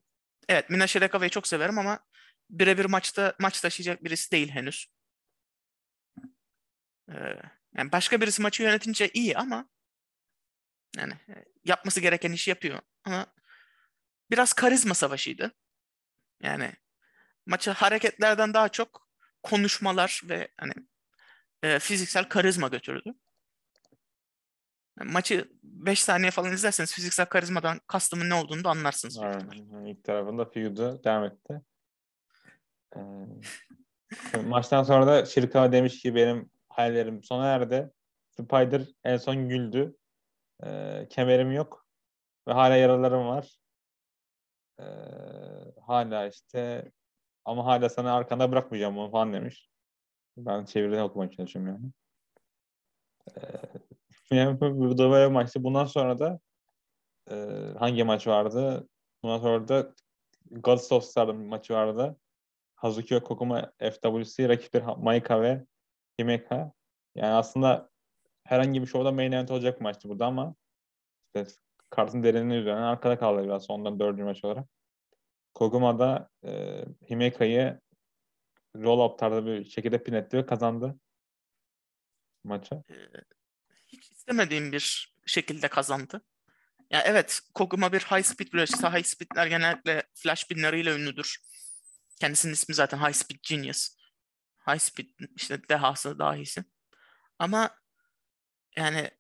[0.49, 2.01] evet Mina Şerekava'yı çok severim ama
[2.51, 4.87] birebir maçta maç taşıyacak birisi değil henüz.
[7.11, 7.37] Ee,
[7.77, 9.69] yani başka birisi maçı yönetince iyi ama
[10.97, 12.79] yani e, yapması gereken işi yapıyor.
[13.05, 13.27] Ama
[14.31, 15.53] biraz karizma savaşıydı.
[16.43, 16.73] Yani
[17.47, 19.09] maçı hareketlerden daha çok
[19.43, 20.73] konuşmalar ve hani
[21.63, 23.15] e, fiziksel karizma götürdü.
[25.05, 29.19] Maçı 5 saniye falan izlerseniz fiziksel karizmadan kastımın ne olduğunu da anlarsınız.
[29.19, 29.85] Aynen.
[29.87, 31.61] İlk tarafında feud'u devam etti.
[32.97, 33.01] Ee,
[34.47, 37.91] maçtan sonra da Şirkawa demiş ki benim hayallerim sona erdi.
[38.31, 39.97] Spider en son güldü.
[40.65, 41.87] Ee, kemerim yok.
[42.49, 43.59] Ve hala yaralarım var.
[44.81, 44.85] Ee,
[45.87, 46.91] hala işte
[47.45, 49.71] ama hala sana arkanda bırakmayacağım bunu falan demiş.
[50.37, 51.93] Ben çeviriden okumaya çalışıyorum yani.
[54.33, 55.65] Ee, yani bu da böyle maçtı.
[55.65, 56.41] Bundan sonra da
[57.31, 57.35] e,
[57.79, 58.89] hangi maç vardı?
[59.23, 59.95] Bundan sonra da
[61.01, 62.17] Stardom maçı vardı.
[62.75, 65.67] Hazuki Kokuma FWC rakipleri Maika ve
[66.21, 66.73] Himeka.
[67.15, 67.91] Yani aslında
[68.45, 70.55] herhangi bir şovda main event olacak maçtı burada ama
[71.27, 71.53] işte
[71.91, 74.69] kartın derinliği üzerine arkada kaldı biraz sondan dördüncü maç olarak.
[75.55, 77.81] Koguma da e, Himeka'yı
[78.77, 80.99] roll-up tarzı bir şekilde pin etti ve kazandı
[82.45, 82.83] maçı.
[83.87, 86.23] Hiç istemediğim bir şekilde kazandı.
[86.91, 88.87] Ya evet Koguma bir high speed güreşçisi.
[88.87, 91.39] High speedler genellikle flash pinleriyle ünlüdür.
[92.21, 94.00] Kendisinin ismi zaten High Speed Genius.
[94.67, 96.65] High Speed işte dehası dahisi.
[97.39, 97.71] Ama
[98.77, 99.11] yani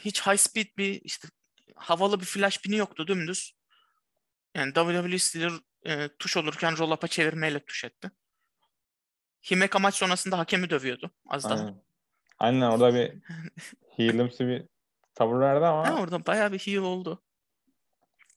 [0.00, 1.28] hiç high speed bir işte
[1.76, 3.52] havalı bir flash pini yoktu dümdüz.
[4.54, 5.50] Yani WWE stili
[5.86, 8.10] e, tuş olurken roll-up'a çevirmeyle tuş etti.
[9.50, 11.58] Himeka maç sonrasında hakemi dövüyordu az daha.
[11.58, 11.82] Aynen.
[12.38, 13.12] Aynen orada bir
[13.96, 14.64] heal'ımsı bir
[15.14, 17.22] tavır verdi ama Ha, orada bayağı bir heel oldu.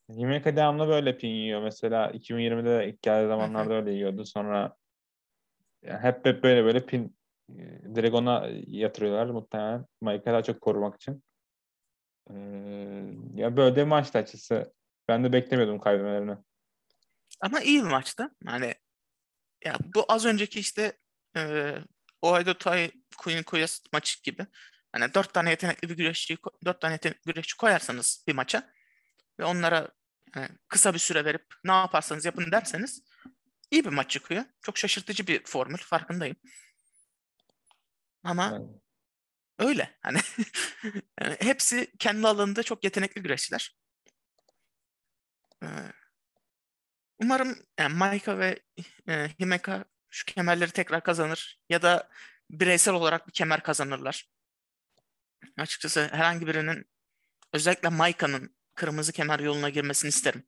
[0.10, 1.62] Himeka devamlı böyle pin yiyor.
[1.62, 4.26] Mesela 2020'de ilk geldiği zamanlarda öyle yiyordu.
[4.26, 4.76] Sonra
[5.82, 7.18] yani hep hep böyle böyle pin
[7.50, 9.86] e, direkt ona yatırıyorlar muhtemelen.
[10.02, 11.24] Mike'ı daha çok korumak için.
[12.30, 12.34] Ee,
[13.36, 14.74] ya böyle de maçtı açısı.
[15.08, 16.38] Ben de beklemiyordum kaybetmelerini.
[17.42, 18.30] Ama iyi bir maçtı.
[18.46, 18.76] Yani
[19.66, 20.98] ya bu az önceki işte
[21.38, 21.74] e,
[22.22, 24.48] Oedo Tai Queen Koyas maçı gibi.
[24.92, 28.72] Hani dört tane yetenekli bir güreşçi, dört tane yetenekli güreşçi koyarsanız bir maça
[29.40, 29.90] ve onlara
[30.36, 33.02] yani kısa bir süre verip ne yaparsanız yapın derseniz
[33.72, 34.46] iyi bir maç çıkıyor.
[34.62, 36.36] Çok şaşırtıcı bir formül farkındayım.
[38.24, 38.68] Ama Yani,
[39.60, 40.20] öyle hani
[41.22, 43.78] yani hepsi kendi alanında çok yetenekli güreşçiler.
[45.64, 45.68] Ee,
[47.20, 48.60] Umarım yani Maika ve
[49.10, 52.10] e, Himeka şu kemerleri tekrar kazanır ya da
[52.50, 54.30] bireysel olarak bir kemer kazanırlar.
[55.58, 56.86] Açıkçası herhangi birinin
[57.54, 60.44] özellikle Maika'nın kırmızı kemer yoluna girmesini isterim.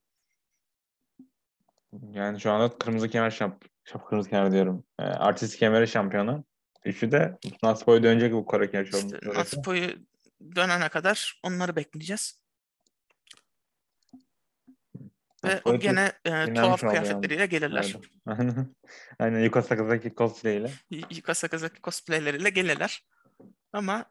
[2.11, 4.83] Yani şu anda kırmızı kemer şamp şap kırmızı kemer diyorum.
[4.99, 6.45] Ee, artist kemeri şampiyonu.
[6.85, 9.19] Üçü de Naspo'yu dönecek bu şovunun İşte.
[9.33, 9.89] Naspo'yu
[10.55, 12.39] dönene kadar onları bekleyeceğiz.
[15.45, 17.03] Ve Naspo'yu o gene e, tuhaf oldu yani.
[17.03, 17.95] kıyafetleriyle gelirler.
[19.19, 19.39] Aynen.
[19.43, 20.71] Yuka Sakazaki cosplay ile.
[20.89, 23.07] Y- Yuka Sakazaki cosplayleriyle gelirler.
[23.73, 24.05] Ama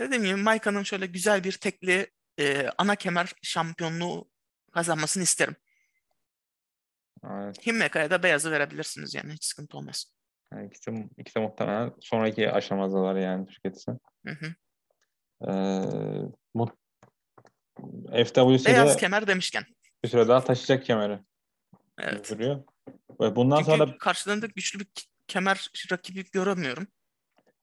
[0.00, 4.30] dediğim gibi Maika'nın şöyle güzel bir tekli e, ana kemer şampiyonluğu
[4.72, 5.56] kazanmasını isterim.
[7.24, 7.66] Evet.
[7.66, 10.12] Himmeka'ya da beyazı verebilirsiniz yani hiç sıkıntı olmaz.
[10.52, 13.90] Yani ikisi, ikisi muhtemelen sonraki aşamadalar yani Türkiye'si.
[14.26, 14.54] Hı hı.
[15.42, 15.52] Ee,
[16.54, 16.68] bu
[18.24, 19.64] FWC'de Beyaz kemer demişken.
[20.04, 21.18] bir süre daha taşıyacak kemeri
[21.98, 22.30] Evet.
[22.30, 22.62] duruyor.
[23.20, 24.86] Ve bundan Çünkü sonra da karşılarında güçlü bir
[25.26, 26.86] kemer rakibi göremiyorum.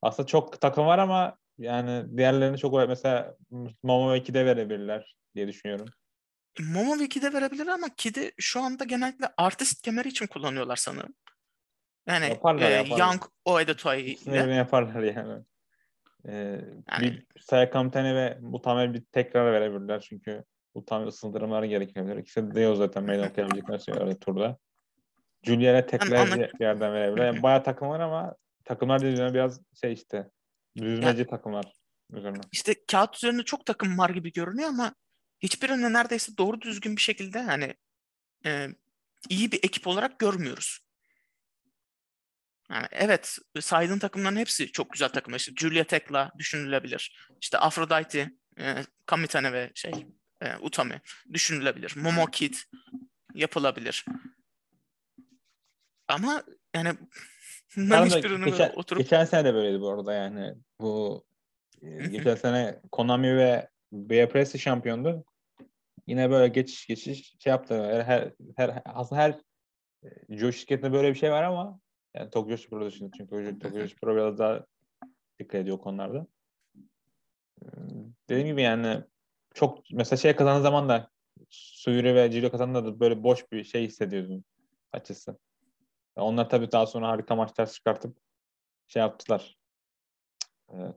[0.01, 3.35] aslında çok takım var ama yani diğerlerini çok mesela
[3.83, 5.87] Momo ve Kid'e verebilirler diye düşünüyorum.
[6.59, 11.13] Momo ve Kid'e verebilir ama Kid'i şu anda genellikle artist kemeri için kullanıyorlar sanırım.
[12.07, 12.97] Yani Yaparlar, e, yaparlar.
[12.99, 14.37] Young Oedo Toy ile.
[14.55, 15.43] yaparlar yani.
[16.27, 16.33] Ee,
[16.91, 20.43] Yani- bir Sayakam Tene ve Mutamel bir tekrar verebilirler çünkü
[20.75, 22.17] Mutamel ısındırmaları gerekebilir.
[22.17, 24.57] İkisi de yok zaten meydan okuyabilecekler öyle turda.
[25.43, 27.25] Julia'ya tekrar anla- bir yerden verebilirler.
[27.25, 28.35] Yani bayağı takım var ama
[28.65, 30.29] takımlar dediğine biraz şey işte
[30.77, 31.73] düzmeci takımlar
[32.11, 32.39] üzerine.
[32.51, 34.95] İşte kağıt üzerinde çok takım var gibi görünüyor ama
[35.43, 37.73] hiçbirini neredeyse doğru düzgün bir şekilde hani
[38.45, 38.67] e,
[39.29, 40.79] iyi bir ekip olarak görmüyoruz.
[42.71, 45.39] Yani evet saydığın takımların hepsi çok güzel takımlar.
[45.39, 47.17] İşte Julia Tekla düşünülebilir.
[47.41, 48.75] İşte Aphrodite, e,
[49.05, 49.93] Kamitane ve şey
[50.41, 51.01] e, Utami
[51.33, 51.93] düşünülebilir.
[51.97, 52.55] Momo Kid
[53.33, 54.05] yapılabilir.
[56.07, 56.43] Ama
[56.75, 56.93] yani
[57.77, 60.55] bunların hiçbirini geçen, oturup geçen sene de böyleydi bu arada yani.
[60.79, 61.25] Bu
[61.81, 65.25] e, geçen sene Konami ve Bea Press şampiyondu.
[66.07, 68.03] Yine böyle geçiş geçiş şey yaptı.
[68.03, 69.39] Her, her, aslında her
[70.03, 71.79] e, Joe şirketinde böyle bir şey var ama
[72.13, 74.65] yani Tokyo Spor'da dışında çünkü Tokyo, Spor biraz daha
[75.39, 76.27] dikkat ediyor konularda.
[78.29, 79.03] Dediğim gibi yani
[79.53, 81.09] çok mesela şey kazandığı zaman da
[81.49, 84.45] Suyuri ve Ciro kazandığında da böyle boş bir şey hissediyordun
[84.91, 85.37] açısı.
[86.15, 88.17] Onlar tabii daha sonra harika maçlar çıkartıp
[88.87, 89.57] şey yaptılar.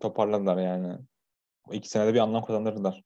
[0.01, 0.99] toparladılar yani.
[1.69, 3.03] O iki senede bir anlam kazandırdılar.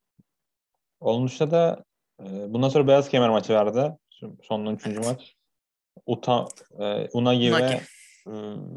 [1.01, 1.85] Onun dışında da
[2.25, 3.99] bundan sonra beyaz kemer maçı vardı.
[4.43, 5.07] Son üçüncü Evet.
[5.09, 5.37] maç.
[6.07, 6.47] Uta,
[6.81, 7.75] e, Unagi, Unagi.
[7.75, 7.81] ve
[8.27, 8.33] e,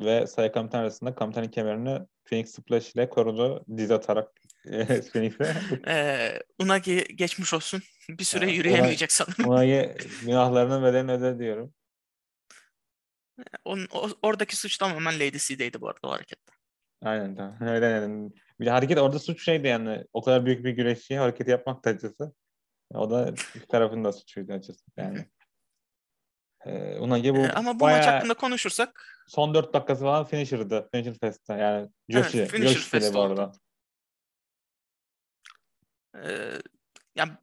[0.05, 3.65] ve Saya Kamiten arasında Kamiten'in kemerini Phoenix Splash ile korudu.
[3.77, 4.31] Diz atarak
[4.65, 5.55] e, Phoenix'e.
[5.87, 7.81] Ee, Unagi geçmiş olsun.
[8.09, 9.49] Bir süre Evet, yürüyemeyecek sanırım.
[9.49, 11.73] Unagi günahlarının bedelini ödedi diyorum.
[13.65, 16.51] Onun, o- oradaki suç tamamen Lady C'deydi bu arada o harekette.
[17.01, 17.57] Aynen tamam.
[17.61, 18.31] Öyle yani.
[18.59, 20.03] Bir hareket orada suç şeydi yani.
[20.13, 22.31] O kadar büyük bir güreşçiye hareket yapmak da.
[22.93, 25.25] O da iki tarafın da suçuydu açısı yani.
[26.65, 30.89] Ee, Unagi bu Ee, ama bu bayağı maç hakkında konuşursak son 4 dakikası falan finisher'dı.
[30.91, 31.89] Finisher Fest'te yani.
[32.09, 32.37] Joshi.
[32.37, 33.51] Evet, finisher Joshi fest bu arada.
[36.15, 36.51] e,
[37.15, 37.41] ya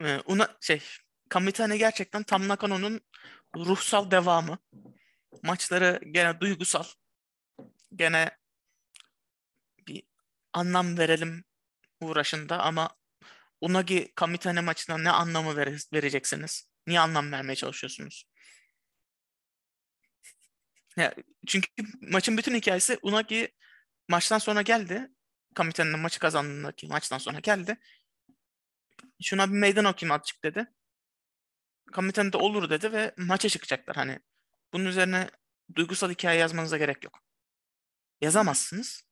[0.00, 0.82] e, Una şey
[1.28, 3.00] Kamitane gerçekten Tam Nakano'nun
[3.56, 4.58] ruhsal devamı.
[5.42, 6.84] Maçları gene duygusal.
[7.94, 8.30] Gene
[9.78, 10.02] bir
[10.52, 11.44] anlam verelim
[12.00, 12.90] uğraşında ama
[13.64, 16.68] Unagi Kamitane maçına ne anlamı vere- vereceksiniz?
[16.86, 18.24] Niye anlam vermeye çalışıyorsunuz?
[20.96, 21.14] Ya,
[21.46, 21.68] çünkü
[22.00, 23.52] maçın bütün hikayesi Unagi
[24.08, 25.10] maçtan sonra geldi.
[25.54, 27.78] Kamitane'nin maçı kazandığındaki maçtan sonra geldi.
[29.22, 30.66] Şuna bir meydan okuyayım azıcık dedi.
[31.92, 33.96] Kamitane de olur dedi ve maça çıkacaklar.
[33.96, 34.20] Hani
[34.72, 35.30] bunun üzerine
[35.74, 37.20] duygusal hikaye yazmanıza gerek yok.
[38.20, 39.02] Yazamazsınız.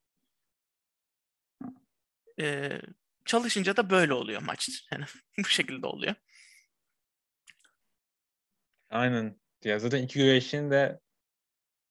[2.40, 2.80] Ee,
[3.26, 4.68] çalışınca da böyle oluyor maç.
[4.92, 5.04] Yani
[5.38, 6.14] bu şekilde oluyor.
[8.90, 9.40] Aynen.
[9.64, 11.00] Ya zaten iki güreşin de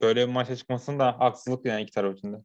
[0.01, 2.37] böyle bir maça çıkmasının da haksızlık yani iki taraf için de.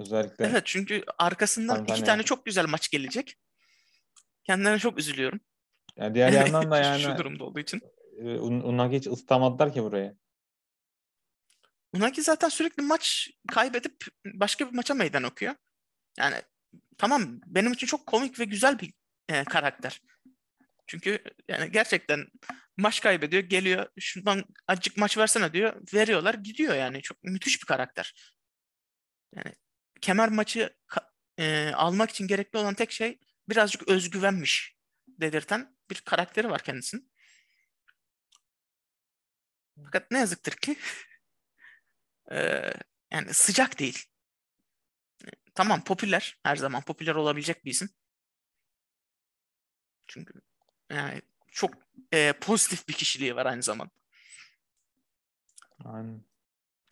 [0.00, 2.06] Özellikle Evet çünkü arkasından iki Kamitane.
[2.06, 3.36] tane çok güzel maç gelecek.
[4.44, 5.40] Kendilerine çok üzülüyorum.
[5.96, 7.80] yani diğer yandan da yani Şu durumda olduğu için.
[8.18, 10.14] e, Un- Unagi hiç ıslamadılar ki buraya.
[11.92, 15.54] Unagi zaten sürekli maç kaybedip başka bir maça meydan okuyor.
[16.18, 16.36] Yani
[16.98, 18.92] tamam benim için çok komik ve güzel bir
[19.28, 20.02] e, karakter.
[20.86, 22.26] Çünkü yani gerçekten
[22.76, 25.82] maç kaybediyor, geliyor şundan azıcık maç versene diyor.
[25.94, 27.02] Veriyorlar, gidiyor yani.
[27.02, 28.32] Çok müthiş bir karakter.
[29.36, 29.54] Yani
[30.00, 30.76] kemer maçı
[31.38, 34.76] e, almak için gerekli olan tek şey birazcık özgüvenmiş
[35.08, 37.12] dedirten bir karakteri var kendisinin.
[39.84, 40.76] Fakat ne yazıktır ki
[42.32, 42.62] e,
[43.12, 44.04] yani sıcak değil.
[45.56, 46.38] Tamam popüler.
[46.42, 47.90] Her zaman popüler olabilecek bir isim.
[50.06, 50.34] Çünkü
[50.90, 51.74] yani çok
[52.12, 53.92] e, pozitif bir kişiliği var aynı zamanda.
[55.84, 56.24] Aynen.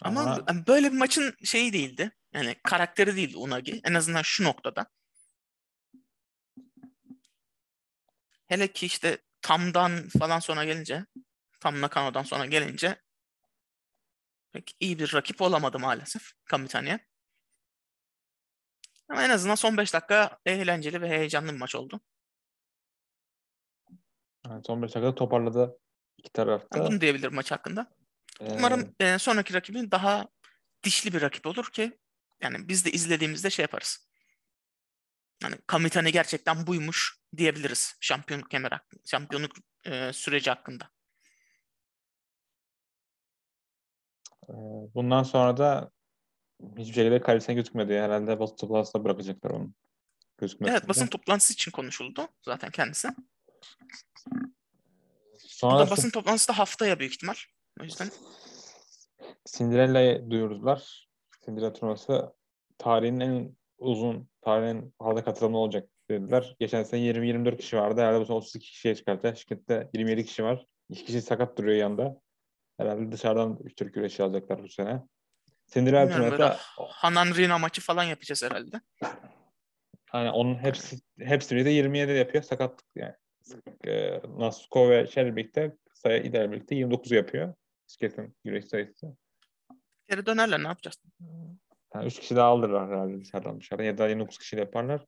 [0.02, 2.10] Ama, Ama böyle bir maçın şeyi değildi.
[2.32, 3.80] Yani karakteri değildi Unagi.
[3.84, 4.86] En azından şu noktada.
[8.46, 11.06] Hele ki işte Tam'dan falan sonra gelince
[11.60, 13.02] Tam Nakano'dan sonra gelince
[14.52, 17.13] pek iyi bir rakip olamadı maalesef Kamitane'ye.
[19.08, 22.00] Ama en azından son 5 dakika eğlenceli ve heyecanlı bir maç oldu.
[24.46, 25.78] yani son 5 dakikada toparladı
[26.18, 26.80] iki tarafta.
[26.80, 27.90] Ben bunu diyebilirim maç hakkında.
[28.40, 30.28] Ee, Umarım e, sonraki rakibin daha
[30.82, 31.98] dişli bir rakip olur ki
[32.42, 34.08] yani biz de izlediğimizde şey yaparız.
[35.42, 39.52] Yani Kamitane gerçekten buymuş diyebiliriz şampiyonluk kemer şampiyonluk
[39.84, 40.90] e, süreci hakkında.
[44.48, 44.52] e,
[44.94, 45.90] bundan sonra da
[46.78, 47.98] hiçbir şekilde kalitesine gözükmedi.
[47.98, 49.70] Herhalde basın toplantısında bırakacaklar onu.
[50.38, 53.08] Gözükmesi Evet basın toplantısı için konuşuldu zaten kendisi.
[54.32, 57.34] Bu Sonra da basın toplantısı da haftaya büyük ihtimal.
[57.80, 58.08] O yüzden
[59.44, 61.08] Cinderella'yı duyurdular.
[61.44, 62.32] Cinderella turnuvası
[62.78, 66.56] tarihin en uzun, tarihin fazla katılımlı olacak dediler.
[66.60, 68.00] Geçen sene 20-24 kişi vardı.
[68.00, 69.38] Herhalde bu sene 32 kişiye çıkartacak.
[69.38, 70.66] Şirkette 27 kişi var.
[70.88, 72.20] 2 kişi sakat duruyor yanında.
[72.76, 75.02] Herhalde dışarıdan 3 Türk güreşi alacaklar bu sene.
[76.10, 78.80] Böyle turnuvası Hanan Rina maçı falan yapacağız herhalde.
[80.10, 82.44] hani onun hepsi hepsi birlikte 27 yapıyor.
[82.44, 83.14] Sakatlık yani.
[83.86, 87.54] E, Nasuko ve birlikte sayı iler birlikte 29 yapıyor.
[87.86, 89.16] Şirketin güreş sayısı.
[90.10, 90.96] Geri dönerler ne yapacağız?
[91.94, 95.04] Yani üç kişi daha alırlar herhalde dışarıdan dışarıdan ya da 29 kişi yaparlar.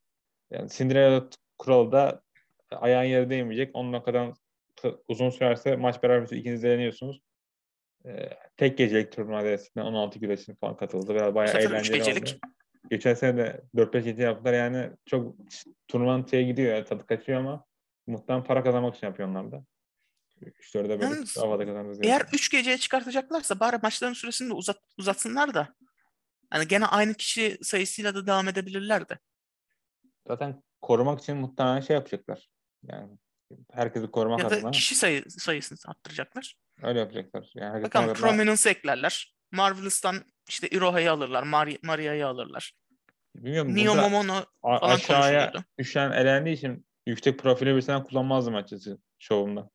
[0.50, 1.28] Yani Cinderella
[1.59, 2.22] kuralı da
[2.70, 3.76] ayağın yere değmeyecek.
[3.76, 4.34] 10 dakikadan
[5.09, 7.16] uzun sürerse maç beraber ikiniz de yeniyorsunuz.
[7.16, 7.36] Ee,
[8.57, 11.14] tek gecelik turnuva eskiden 16 güreşin falan katıldı.
[11.14, 12.28] Biraz bayağı sefer eğlenceli gecelik.
[12.28, 12.52] oldu.
[12.90, 15.36] Geçen sene de 4-5 gece yaptılar yani çok
[15.88, 17.64] turnuvanın şeye gidiyor ya tadı kaçıyor ama
[18.07, 19.64] muhtemelen para kazanmak için yapıyorlar da.
[20.42, 21.98] 3-4'e böyle Yalnız havada kazandınız.
[22.02, 25.74] Eğer 3 geceye çıkartacaklarsa bari maçların süresini de uzat, uzatsınlar da.
[26.50, 29.18] Hani gene aynı kişi sayısıyla da devam edebilirler de.
[30.26, 32.48] Zaten korumak için muhtemelen şey yapacaklar.
[32.82, 33.18] Yani
[33.72, 36.57] herkesi korumak Ya da adına kişi sayı, sayısını arttıracaklar.
[36.82, 37.51] öyle yapacaklar.
[37.55, 39.36] Yani Bakalım Prominence eklerler.
[39.53, 41.42] Marvelous'tan işte Iroha'yı alırlar.
[41.42, 42.74] Mari- Maria'yı alırlar.
[43.34, 49.70] Bilmiyorum Neo Momono falan aşağıya düşen elendiği için yüksek profili birisinden kullanmazdım açıkçası şovumda.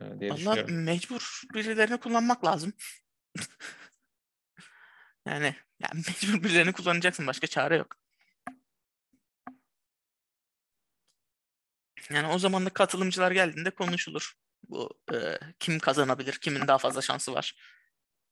[0.00, 2.72] Ee, diye Valla mecbur birilerini kullanmak lazım.
[5.26, 7.26] yani, yani mecbur birilerini kullanacaksın.
[7.26, 7.96] Başka çare yok.
[12.10, 14.32] Yani o zaman da katılımcılar geldiğinde konuşulur.
[14.68, 17.54] Bu e, kim kazanabilir, kimin daha fazla şansı var.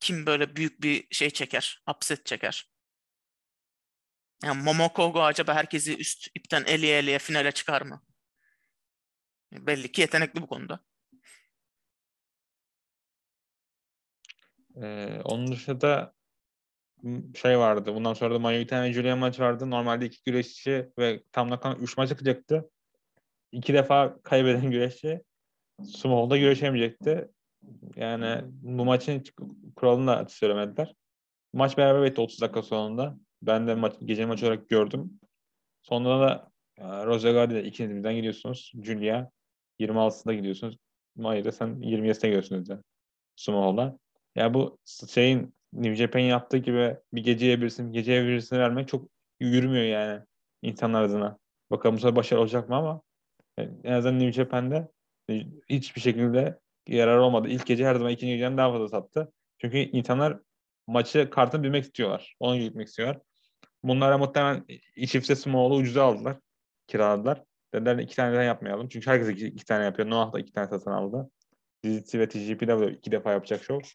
[0.01, 2.70] Kim böyle büyük bir şey çeker, upset çeker.
[4.45, 8.03] Yani Momokogo acaba herkesi üst ipten eleye eleye finale çıkar mı?
[9.53, 10.81] Belli ki yetenekli bu konuda.
[14.83, 16.14] Ee, onun dışında
[17.35, 17.95] şey vardı.
[17.95, 19.70] Bundan sonra da Mayu Ittani ve Julian maç vardı.
[19.70, 22.70] Normalde iki güreşçi ve tam da üç maç çıkacaktı.
[23.55, 25.23] İki defa kaybeden güreşçi
[25.85, 27.29] Sumo'da güreşemeyecekti.
[27.97, 29.25] Yani bu maçın
[29.77, 30.95] kuralını da söylemediler.
[31.53, 33.17] Maç beraber bitti 30 dakika sonunda.
[33.43, 35.21] Ben de maç, gece maç olarak gördüm.
[35.83, 38.73] Sonra da e, Rosegarde ile ikiniz birden gidiyorsunuz.
[38.83, 39.31] Julia
[39.81, 40.77] 26'sında gidiyorsunuz.
[41.17, 42.79] Maya'da sen 27'sine gidiyorsun dedi.
[43.37, 43.99] Sumo'da.
[44.37, 44.79] Ya bu
[45.09, 49.09] şeyin New Japan yaptığı gibi bir geceye birisini, geceye birisini vermek çok
[49.41, 50.23] yürümüyor yani
[50.63, 51.39] insanlar adına.
[51.71, 53.03] Bakalım bu sefer başarılı olacak mı ama
[53.59, 54.89] en azından New Japan'de
[55.69, 57.49] hiçbir şekilde yarar olmadı.
[57.49, 59.33] İlk gece her zaman ikinci geceden daha fazla sattı.
[59.59, 60.39] Çünkü insanlar
[60.87, 62.37] maçı kartını bilmek istiyorlar.
[62.41, 63.21] Ona gitmek istiyorlar.
[63.83, 64.65] Bunlara muhtemelen
[65.07, 66.37] çifte Small'u ucuza aldılar.
[66.87, 67.43] Kiraladılar.
[67.75, 68.89] Dediler iki tane daha yapmayalım.
[68.89, 70.11] Çünkü herkes iki, iki tane yapıyor.
[70.11, 71.31] Noah da iki tane satın aldı.
[71.85, 73.89] Dizisi ve TGP'de de iki defa yapacak show.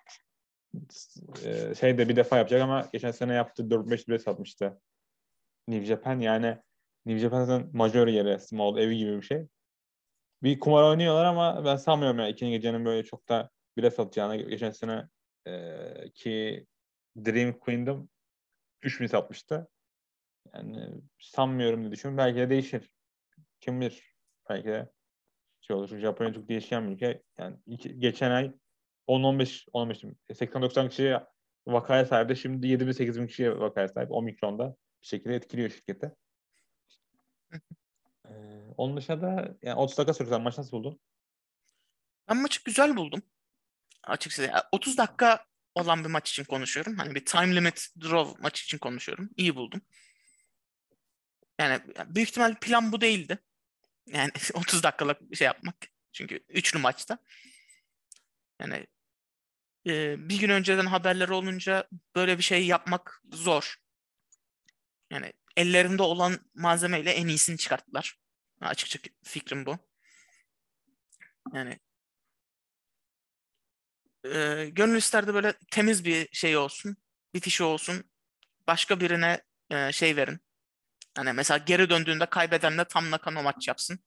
[1.45, 4.82] Ee, şey de bir defa yapacak ama geçen sene yaptı 4-5 bile satmıştı.
[5.68, 6.57] New Japan yani
[7.06, 9.47] New Japan zaten major yeri, small evi gibi bir şey.
[10.43, 14.36] Bir kumar oynuyorlar ama ben sanmıyorum yani ikinci gecenin böyle çok da bile satacağını.
[14.38, 15.08] Geçen sene
[15.47, 16.66] e, ki
[17.18, 18.10] Dream Kingdom
[18.82, 19.68] 3000 satmıştı.
[20.54, 22.18] Yani sanmıyorum diye düşünüyorum.
[22.18, 22.89] Belki de değişir.
[23.60, 24.04] Kim bilir.
[24.50, 24.89] Belki de
[25.62, 25.97] şey olur.
[25.97, 27.24] Japonya çok değişken bir ülke.
[27.38, 28.54] Yani iki, geçen ay
[29.08, 31.24] 10-15 15 80-90 kişiye
[31.68, 32.36] vakaya sahipti.
[32.36, 34.12] Şimdi 7 bin 8 bin kişiye vakaya sahip.
[34.12, 36.12] Omikron'da bir şekilde etkiliyor şirketi.
[38.26, 38.34] Ee,
[38.78, 40.30] onun dışında yani 30 dakika sürdü.
[40.30, 41.00] Sen maç nasıl buldun?
[42.30, 43.22] Ben maçı güzel buldum.
[44.04, 45.45] Açıkçası Yani 30 dakika
[45.76, 46.95] olan bir maç için konuşuyorum.
[46.97, 49.30] Hani bir time limit draw maç için konuşuyorum.
[49.38, 49.82] İyi buldum.
[51.60, 53.39] Yani büyük ihtimal plan bu değildi.
[54.06, 55.76] Yani 30 dakikalık bir şey yapmak.
[56.14, 57.18] Çünkü üçlü maçta.
[58.62, 58.88] Yani
[59.88, 63.76] e, bir gün önceden haberler olunca böyle bir şey yapmak zor.
[65.12, 68.18] Yani ellerinde olan malzemeyle en iyisini çıkarttılar.
[68.62, 69.78] Açıkça fikrim bu.
[71.53, 71.80] Yani
[74.26, 76.97] e, gönül isterdi böyle temiz bir şey olsun,
[77.34, 78.03] bitişi olsun.
[78.68, 79.41] Başka birine
[79.72, 80.39] e, şey verin.
[81.18, 83.99] Hani mesela geri döndüğünde kaybedenle tam nakano maç yapsın.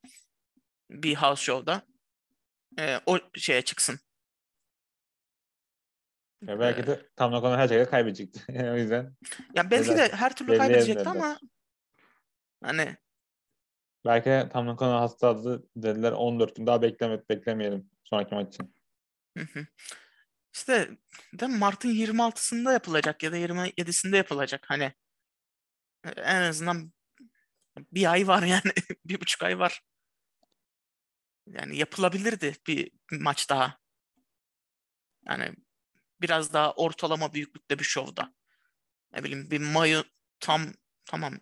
[0.90, 1.86] Bir house show'da.
[2.78, 4.00] E, o şeye çıksın.
[6.43, 8.40] Ya belki de tam konu her şekilde kaybedecekti.
[8.72, 9.16] o yüzden.
[9.55, 11.38] Ya belki de her türlü kaybedecekti ama
[12.64, 12.97] hani
[14.05, 18.74] Belki de tam konu hastadı dediler 14 gün daha bekleme, beklemeyelim sonraki maç için.
[19.38, 19.66] Hı hı.
[20.55, 20.90] İşte
[21.32, 24.93] de Mart'ın 26'sında yapılacak ya da 27'sinde yapılacak hani
[26.16, 26.93] en azından
[27.93, 28.72] bir ay var yani
[29.05, 29.82] bir buçuk ay var.
[31.47, 33.78] Yani yapılabilirdi bir maç daha.
[35.26, 35.55] Yani
[36.22, 38.34] biraz daha ortalama büyüklükte bir şovda.
[39.14, 40.04] Ne bileyim bir Mayu
[40.40, 40.62] tam
[41.04, 41.34] tamam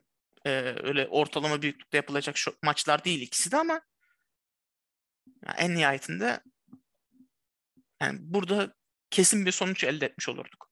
[0.47, 0.51] e,
[0.83, 3.81] öyle ortalama büyüklükte yapılacak şo- maçlar değil ikisi de ama
[5.47, 6.41] yani en nihayetinde
[8.03, 8.75] yani burada
[9.11, 10.71] kesin bir sonuç elde etmiş olurduk.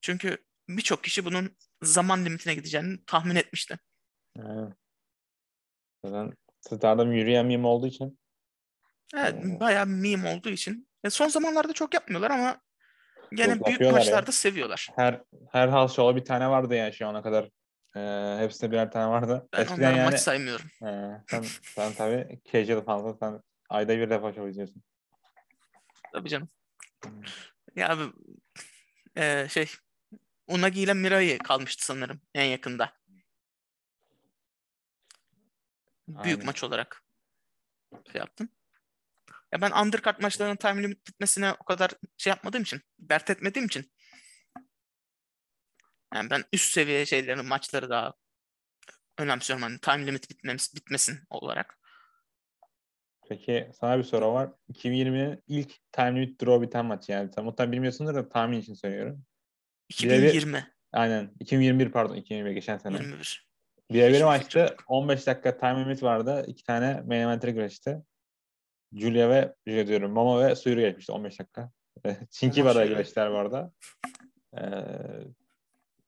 [0.00, 3.78] Çünkü birçok kişi bunun zaman limitine gideceğini tahmin etmişti.
[4.38, 4.74] Yani,
[6.04, 8.18] zaten Stardom yürüyen meme olduğu için
[9.14, 9.60] Evet, Hmm.
[9.60, 10.88] bayağı meme olduğu için.
[11.04, 12.60] E, son zamanlarda çok yapmıyorlar ama
[13.36, 14.04] gene büyük yapıyorlar ya.
[14.04, 14.88] maçlarda seviyorlar.
[14.96, 15.20] her
[15.52, 17.50] her house show'a bir tane vardı yani şu ana kadar.
[17.96, 19.48] Ee, hepsinde birer tane vardı.
[19.52, 20.66] Ben Eskiden onları yani maç saymıyorum.
[20.82, 21.42] ee, sen,
[21.74, 23.18] sen tabii casual fansın.
[23.20, 24.82] Sen ayda bir defa show izliyorsun.
[26.12, 26.48] Tabii canım.
[27.04, 27.12] Hmm.
[27.76, 28.02] Ya abi
[29.16, 29.66] e, şey
[30.46, 32.92] Unagi ile Mirai kalmıştı sanırım en yakında.
[36.08, 36.46] Büyük Aynen.
[36.46, 37.02] maç olarak
[38.12, 38.48] şey yaptım.
[39.54, 43.92] Ya ben undercard maçlarının time limit bitmesine o kadar şey yapmadığım için, dert etmediğim için
[46.14, 48.14] yani ben üst seviye şeylerin maçları daha
[49.18, 51.78] önemsiyorum hani time limit bitmemiz, bitmesin olarak.
[53.28, 54.50] Peki sana bir soru var.
[54.72, 57.32] 2020'nin ilk time limit draw biten maç yani.
[57.32, 59.24] Sen muhtemelen bilmiyorsundur da tahmin için söylüyorum.
[59.92, 60.66] Birebir- 2020.
[60.92, 61.32] Aynen.
[61.40, 62.14] 2021 pardon.
[62.14, 62.96] 2021 geçen sene.
[62.96, 63.48] 21.
[63.90, 64.46] Birebir maçtı.
[64.46, 64.84] fikrim yok.
[64.86, 66.44] 15 dakika time limit vardı.
[66.46, 68.02] İki tane main event'e güreşti.
[68.94, 70.12] Julia ve Julia diyorum.
[70.12, 71.70] Mama ve Suyru geçmişti 15 dakika.
[72.30, 73.72] Çinki var güreşler bu arada.
[74.58, 74.62] Ee,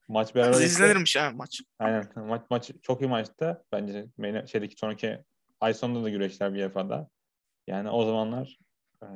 [0.08, 0.64] maç beraber geçti.
[0.64, 1.60] izlenirmiş ha maç.
[1.78, 2.08] Aynen.
[2.16, 3.64] Maç, maç çok iyi maçtı.
[3.72, 4.06] Bence
[4.46, 5.18] şeydeki sonraki
[5.60, 7.08] ay sonunda da güreşler bir defada.
[7.66, 8.58] Yani o zamanlar
[9.02, 9.06] e,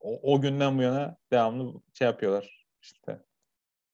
[0.00, 2.66] o, o günden bu yana devamlı şey yapıyorlar.
[2.82, 3.18] İşte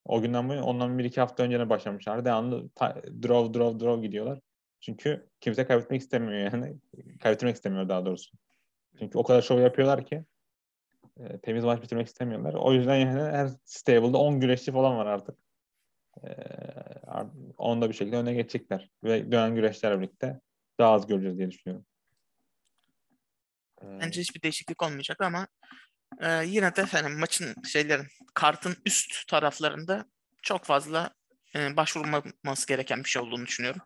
[0.05, 2.25] o günden bu yana ondan bir iki hafta önce başlamışlar.
[2.25, 4.41] Devamlı ta- draw draw draw gidiyorlar.
[4.81, 6.77] Çünkü kimse kaybetmek istemiyor yani.
[7.23, 8.37] Kaybetmek istemiyor daha doğrusu.
[8.99, 10.25] Çünkü o kadar şov yapıyorlar ki
[11.17, 12.55] e, temiz maç bitirmek istemiyorlar.
[12.55, 15.39] O yüzden yani her stable'da 10 güreşçi falan var artık.
[16.25, 16.29] E,
[17.59, 18.91] onu da bir şekilde öne geçecekler.
[19.05, 20.41] Ve dönen güreşlerle birlikte
[20.79, 21.87] daha az göreceğiz diye düşünüyorum.
[23.83, 25.47] Bence hiçbir değişiklik olmayacak ama
[26.21, 30.05] e, yine de hani maçın şeylerin kartın üst taraflarında
[30.43, 31.15] çok fazla
[31.57, 33.83] e, başvurulmaması gereken bir şey olduğunu düşünüyorum.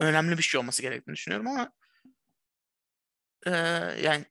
[0.00, 1.72] Önemli bir şey olması gerektiğini düşünüyorum ama
[3.46, 3.50] e,
[4.02, 4.24] yani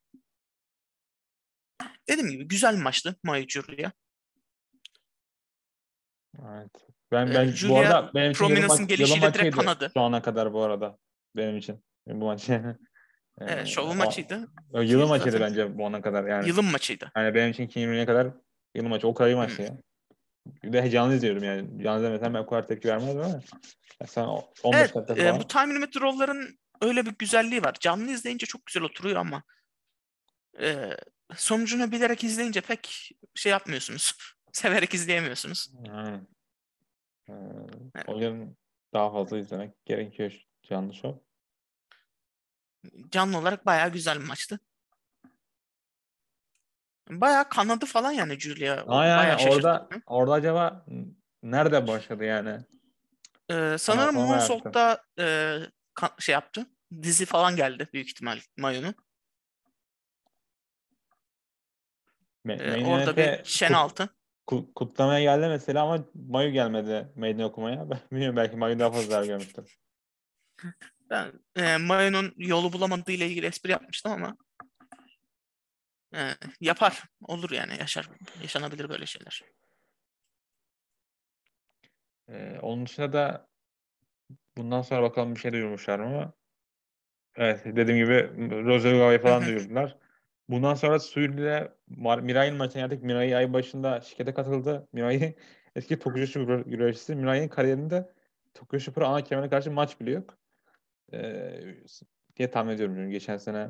[2.09, 3.91] dediğim gibi güzel maçtı Mayu Julia.
[6.39, 6.69] Evet.
[7.11, 9.91] Ben, Ee, ben bu Julia arada benim için Prominence'ın gelişiyle direkt kanadı.
[9.93, 10.97] şu ana kadar bu arada
[11.35, 11.83] benim için.
[12.07, 12.49] Bu maç.
[12.49, 12.77] Evet,
[13.41, 14.47] Ee, şovun o- maçıydı.
[14.73, 16.47] Yılın maçıydı Zaten- bence bu ana kadar yani.
[16.47, 17.11] Yılın maçıydı.
[17.17, 18.27] Yani benim için 2020'ye kadar
[18.75, 19.07] yılın maçı.
[19.07, 19.77] O kadar iyi maçtı ya.
[20.63, 21.83] Bir de canlı izliyorum yani.
[21.83, 23.39] Canlı izlemesem ben o kadar tepki vermezdim ama.
[24.07, 25.39] Sen o- 15 Evet, dakika e, falan.
[25.39, 27.75] bu time limit draw'ların öyle bir güzelliği var.
[27.79, 29.43] Canlı izleyince çok güzel oturuyor ama
[30.59, 30.97] e,
[31.35, 34.17] sonucunu bilerek izleyince pek şey yapmıyorsunuz.
[34.51, 35.71] Severek izleyemiyorsunuz.
[37.29, 37.33] Ee,
[38.07, 38.55] o yüzden
[38.93, 41.13] daha fazla izlemek gerekiyor canlı şov.
[43.09, 44.59] Canlı olarak bayağı güzel bir maçtı.
[47.09, 48.73] Bayağı kanadı falan yani Julia.
[48.73, 49.51] Aynen bayağı aynen.
[49.51, 50.85] orada orada acaba
[51.43, 52.59] nerede başladı yani?
[53.49, 54.15] E, sanırım.
[54.15, 55.57] Moonsault'ta e,
[56.19, 56.65] şey yaptı.
[57.01, 58.95] Dizi falan geldi büyük ihtimal Mayu'nun.
[62.45, 63.73] Me- E, main orada bir şen
[64.47, 67.89] kut- kutlamaya geldi mesela ama Mayu gelmedi meydan okumaya.
[67.89, 69.77] Ben bilmiyorum belki Mayu daha fazla görmüştür.
[71.09, 74.37] Ben e, Mayu'nun yolu bulamadığı ile ilgili espri yapmıştım ama
[76.15, 77.03] e, yapar.
[77.21, 77.77] Olur yani.
[77.79, 78.09] Yaşar.
[78.41, 79.41] Yaşanabilir böyle şeyler.
[82.29, 83.47] Ee, onun dışında da
[84.57, 86.33] bundan sonra bakalım bir şey duyurmuşlar mı?
[87.35, 88.29] Evet dediğim gibi
[88.65, 89.47] Rozagava'yı falan Hı hı.
[89.49, 89.97] duyurdular.
[90.49, 93.03] Bundan sonra Suyur ile Mar- Miray'ın maçına geldik.
[93.03, 94.87] Miray ay başında şirkete katıldı.
[94.93, 95.35] Miray
[95.75, 97.15] eski Tokyo Pro güreşçisi.
[97.15, 98.09] Miray'ın kariyerinde
[98.53, 100.37] Tokyo Pro ana kemerine karşı maç bile yok.
[101.13, 101.59] Ee,
[102.35, 102.95] diye tahmin ediyorum.
[102.95, 103.69] Çünkü geçen sene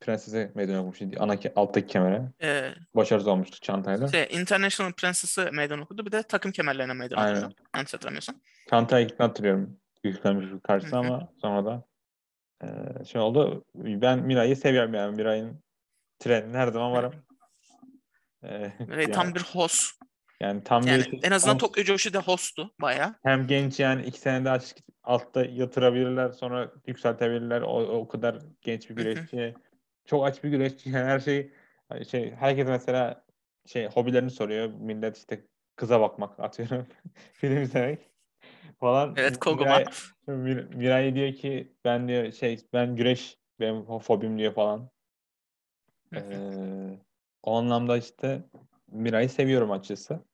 [0.00, 1.06] Prenses'e meydan okumuştu.
[1.18, 2.32] Ana ke- alttaki kemere.
[2.42, 4.08] E, Başarısız olmuştu çantayla.
[4.08, 6.06] şey, International Princess'ı meydan okudu.
[6.06, 7.42] Bir de takım kemerlerine meydan Aynen.
[7.42, 7.54] okudu.
[7.74, 8.34] Yanlış hatırlamıyorsam.
[8.70, 9.76] Çantayı hatırlıyorum.
[10.04, 11.84] Yüklenmiş karşısına ama sonra da
[12.62, 13.64] eee şey oldu.
[13.74, 15.16] Ben Miray'ı seviyorum yani.
[15.16, 15.62] Miray'ın
[16.18, 17.12] trenine her zaman varım.
[18.42, 20.02] Ve yani, tam bir host.
[20.40, 23.14] yani tam Yani bir en azından Tokyo Joshi'de hosttu bayağı.
[23.22, 24.58] hem genç yani iki sene daha
[25.02, 27.62] altta yatırabilirler sonra yükseltebilirler.
[27.62, 29.54] O, o kadar genç bir güreşçi.
[30.04, 30.90] Çok aç bir güreşçi.
[30.90, 31.52] Yani her şey
[31.88, 33.24] hani şey herkes mesela
[33.66, 34.72] şey hobilerini soruyor.
[34.72, 35.46] Millet işte
[35.76, 36.86] kıza bakmak atıyorum.
[37.32, 38.10] Film izlemek
[38.80, 39.14] falan.
[39.16, 39.78] Evet Koguma.
[39.78, 39.84] Miray,
[40.28, 44.90] Mir- Miray diyor ki ben diyor şey ben güreş benim fo- fobim diyor falan.
[46.14, 46.98] Ee,
[47.42, 48.44] o anlamda işte
[48.88, 50.24] Miray'ı seviyorum açıkçası.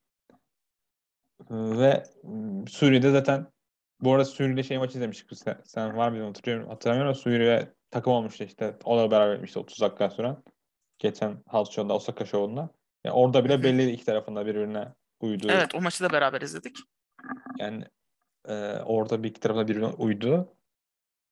[1.51, 3.47] Ve m, Suriye'de zaten
[4.01, 5.39] bu arada Suriye'de şey maçı izlemiştik.
[5.39, 6.69] Sen, sen var mıydın hatırlıyorum.
[6.69, 8.77] Hatırlamıyorum ama Suriye takım olmuştu işte.
[8.85, 10.43] O da beraber etmişti 30 dakika süren.
[10.99, 12.71] Geçen House Show'da Osaka Show'unda.
[13.05, 13.63] Yani orada bile hı.
[13.63, 15.51] belliydi iki tarafında birbirine uyduğu.
[15.51, 16.77] Evet o maçı da beraber izledik.
[17.59, 17.85] Yani
[18.49, 20.55] e, orada bir iki tarafına birbirine uydu.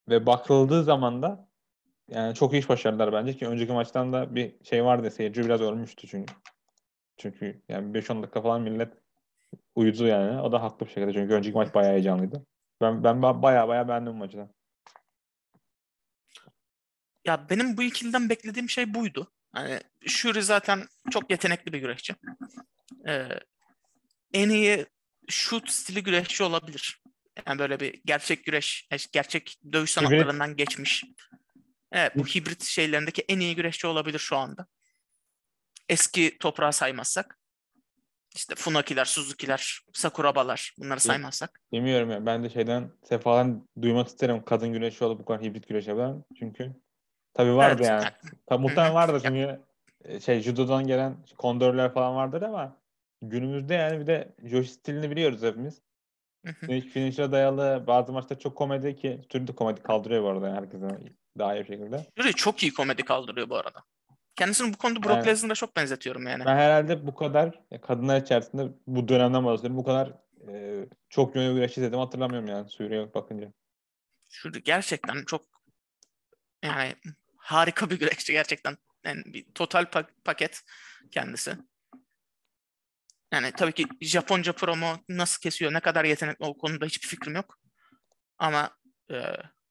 [0.08, 1.48] Ve bakıldığı zaman da
[2.08, 5.60] yani çok iyi iş başardılar bence ki önceki maçtan da bir şey vardı seyirci biraz
[5.60, 6.34] ölmüştü çünkü.
[7.16, 8.92] Çünkü yani 5-10 dakika falan millet
[9.74, 10.40] uyudu yani.
[10.40, 12.46] O da haklı bir şekilde çünkü önceki maç bayağı heyecanlıydı.
[12.80, 14.48] Ben ben ba- bayağı bayağı beğendim maçı.
[17.24, 19.32] Ya benim bu ikiliden beklediğim şey buydu.
[19.52, 22.14] Hani Shuri zaten çok yetenekli bir güreşçi.
[23.08, 23.28] Ee,
[24.32, 24.86] en iyi
[25.28, 27.02] shoot stili güreşçi olabilir.
[27.46, 30.08] Yani böyle bir gerçek güreş, gerçek dövüş Hibrit.
[30.08, 31.04] sanatlarından geçmiş.
[31.92, 34.66] Evet bu hibrit şeylerindeki en iyi güreşçi olabilir şu anda.
[35.88, 37.38] Eski toprağı saymazsak.
[38.36, 41.60] İşte Funakiler, Suzukiler, Sakuraba'lar bunları saymazsak.
[41.72, 42.26] Bilmiyorum ya.
[42.26, 46.24] Ben de şeyden Sefa'dan duymak isterim kadın güreşi olup bu kadar hibrit güreş yapan.
[46.38, 46.72] Çünkü
[47.34, 48.04] tabii vardı Evet, yani.
[48.04, 48.14] yani
[48.46, 49.60] Tabii muhtemelen Ya- çünkü
[50.04, 52.76] e, şey judodan gelen kondörler falan vardır ama
[53.22, 55.82] günümüzde yani bir de Josh stilini biliyoruz hepimiz.
[56.46, 56.66] Hı hı.
[56.66, 60.88] Finish, finish'e dayalı bazı maçta çok komedi ki de komedi kaldırıyor bu arada yani herkese
[61.38, 62.06] daha iyi bir şekilde.
[62.18, 63.82] Fury çok iyi komedi kaldırıyor bu arada.
[64.36, 65.26] Kendisini bu konuda Brock Evet.
[65.26, 66.44] Lesnar'a çok benzetiyorum yani.
[66.44, 69.76] Ben herhalde bu kadar kadınlar içerisinde bu dönemden bahsediyorum.
[69.76, 70.12] Bu kadar
[70.48, 73.52] e, çok yönlü güreş izledim hatırlamıyorum yani Suriye bakınca.
[74.28, 75.42] Fury gerçekten çok
[76.64, 76.94] yani
[77.36, 78.76] harika bir güreşçi gerçekten.
[79.04, 80.62] Yani bir total pa- paket
[81.10, 81.56] kendisi.
[83.32, 87.58] Yani tabii ki Japonca promo nasıl kesiyor, ne kadar yetenekli o konuda hiçbir fikrim yok.
[88.38, 88.70] Ama
[89.10, 89.14] e,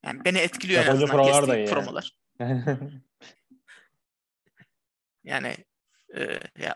[0.05, 1.69] yani beni etkiliyor en Japonca azından promolar da iyi yani.
[1.69, 2.11] promolar.
[5.25, 5.55] Yani
[6.15, 6.75] e, ya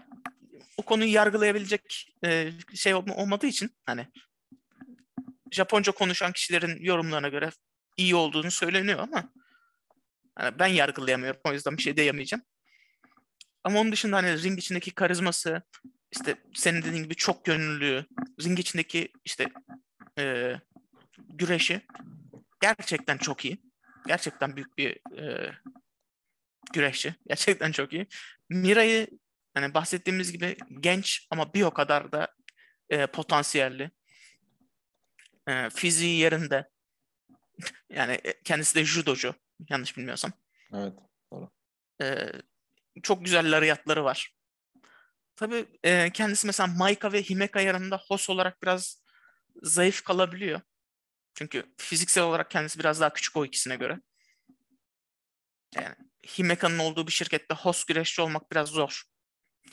[0.77, 4.07] o konuyu yargılayabilecek e, şey olma- olmadığı için hani
[5.51, 7.49] Japonca konuşan kişilerin yorumlarına göre
[7.97, 9.33] iyi olduğunu söyleniyor ama
[10.35, 11.41] hani ben yargılayamıyorum.
[11.43, 12.43] O yüzden bir şey diyemeyeceğim.
[13.63, 15.61] Ama onun dışında hani ring içindeki karizması,
[16.11, 18.05] işte senin dediğin gibi çok gönüllülüğü,
[18.43, 19.45] ring içindeki işte
[20.19, 20.55] e,
[21.17, 21.81] güreşi
[22.61, 23.61] gerçekten çok iyi.
[24.07, 25.53] Gerçekten büyük bir e,
[26.73, 27.15] güreşçi.
[27.27, 28.07] Gerçekten çok iyi.
[28.49, 29.07] Mira'yı
[29.53, 32.35] hani bahsettiğimiz gibi genç ama bir o kadar da
[32.89, 33.91] e, potansiyelli.
[35.47, 36.69] E, fiziği yerinde.
[37.89, 39.35] Yani e, kendisi de judocu.
[39.69, 40.31] Yanlış bilmiyorsam.
[40.73, 40.93] evet.
[42.01, 42.31] E,
[43.03, 44.38] çok güzel lariyatları var.
[45.39, 49.03] Tabii e, kendisi mesela Maika ve Himeka yanında host olarak biraz
[49.61, 50.61] zayıf kalabiliyor.
[51.33, 53.99] Çünkü fiziksel olarak kendisi biraz daha küçük o ikisine göre.
[55.75, 55.95] Yani
[56.37, 59.03] Himeka'nın olduğu bir şirkette host güreşçi olmak biraz zor.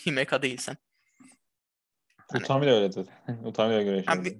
[0.06, 0.76] Himeka değilsen.
[2.16, 3.14] Hani- Utami de öyle zaten.
[3.44, 4.04] Utami de güreş.
[4.08, 4.38] Yani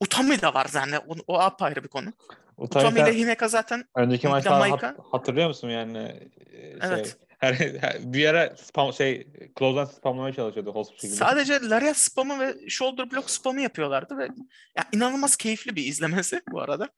[0.00, 1.02] Utami da var zaten.
[1.06, 2.12] O, o apayrı bir konu.
[2.56, 5.98] Utami, Utami ile Himeka zaten önceki maçta hat- hatırlıyor musun yani
[6.46, 7.25] e, şey, Evet.
[7.38, 9.28] Her, her- bir ara spam şey
[9.58, 14.28] close'dan spamlamaya çalışıyordu host sadece lariat spamı ve shoulder block spamı yapıyorlardı ve
[14.76, 16.88] ya inanılmaz keyifli bir izlemesi bu arada.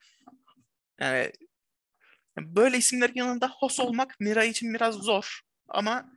[1.01, 1.33] Yani
[2.39, 6.13] böyle isimlerin yanında host olmak Mira için biraz zor ama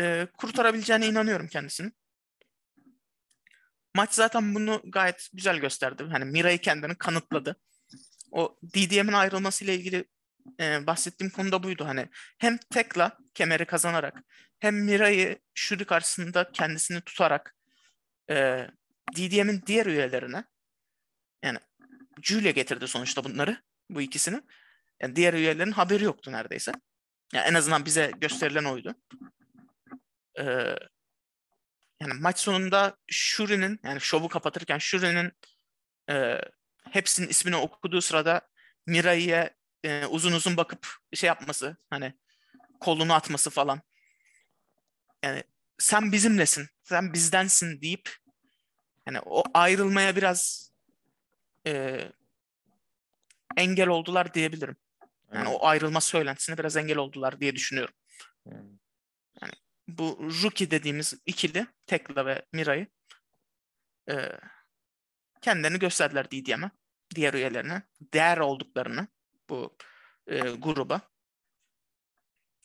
[0.00, 1.92] e, kurtarabileceğine inanıyorum kendisini.
[3.96, 6.04] Maç zaten bunu gayet güzel gösterdi.
[6.10, 7.56] Hani Mira'yı kendini kanıtladı.
[8.32, 10.04] O DDM'in ayrılmasıyla ilgili
[10.60, 11.84] e, bahsettiğim konu da buydu.
[11.86, 14.22] Hani hem Tekla kemeri kazanarak
[14.60, 17.56] hem Mira'yı Shuri karşısında kendisini tutarak
[18.30, 18.66] e,
[19.16, 20.44] DDM'in diğer üyelerine
[21.42, 21.58] yani
[22.22, 24.42] Julia getirdi sonuçta bunları bu ikisini.
[25.02, 26.72] Yani diğer üyelerin haberi yoktu neredeyse.
[27.32, 28.94] Yani en azından bize gösterilen oydu.
[30.38, 30.76] Ee,
[32.00, 35.32] yani maç sonunda Shuri'nin yani şovu kapatırken Shuri'nin
[36.10, 36.40] e,
[36.90, 38.40] hepsinin ismini okuduğu sırada
[38.86, 42.14] Mirai'ye e, uzun uzun bakıp şey yapması hani
[42.80, 43.80] kolunu atması falan.
[45.22, 45.42] Yani
[45.78, 48.16] sen bizimlesin, sen bizdensin deyip
[49.06, 50.70] yani o ayrılmaya biraz
[51.66, 52.00] e,
[53.56, 54.76] engel oldular diyebilirim.
[55.32, 55.58] Yani Evet.
[55.60, 57.94] o ayrılma söylentisine biraz engel oldular diye düşünüyorum.
[58.46, 59.52] Yani.
[59.88, 62.86] Bu Rookie dediğimiz ikili Tekla ve Mira'yı
[64.10, 64.14] e,
[65.40, 66.70] kendilerini gösterdiler DDM'e.
[67.14, 67.82] Diğer üyelerine.
[68.00, 69.08] Değer olduklarını
[69.50, 69.76] bu
[70.26, 71.00] e, gruba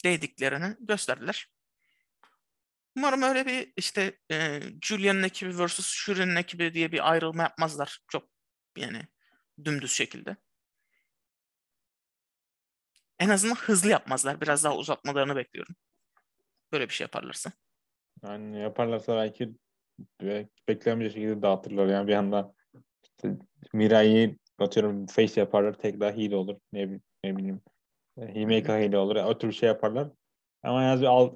[0.03, 1.49] değdiklerini gösterdiler.
[2.97, 5.81] Umarım öyle bir işte e, Julian'ın ekibi vs.
[5.81, 7.99] Shuri'nin ekibi diye bir ayrılma yapmazlar.
[8.07, 8.29] Çok
[8.77, 9.07] yani
[9.65, 10.37] dümdüz şekilde.
[13.19, 14.41] En azından hızlı yapmazlar.
[14.41, 15.75] Biraz daha uzatmalarını bekliyorum.
[16.71, 17.51] Böyle bir şey yaparlarsa.
[18.23, 19.55] Yani yaparlarsa belki
[20.21, 21.87] be- beklenmeyecek şekilde dağıtırlar.
[21.87, 22.53] Yani bir anda
[23.03, 23.37] işte
[23.73, 25.73] Mirai'yi atıyorum face yaparlar.
[25.73, 26.55] Tek daha heal olur.
[26.73, 27.61] Ne, ne bileyim.
[28.17, 29.15] E, Himeka heal olur.
[29.15, 30.09] O tür şey yaparlar.
[30.63, 31.35] Ama en bir al,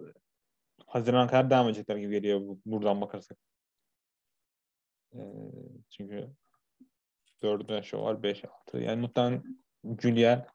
[0.88, 3.38] Haziran kadar devam edecekler gibi geliyor bu- buradan bakarsak.
[5.16, 5.20] Ee,
[5.90, 6.30] çünkü
[7.44, 8.24] dördüne şu var.
[8.24, 8.78] Beş, altı.
[8.78, 9.44] Yani muhtemelen
[10.02, 10.46] Julia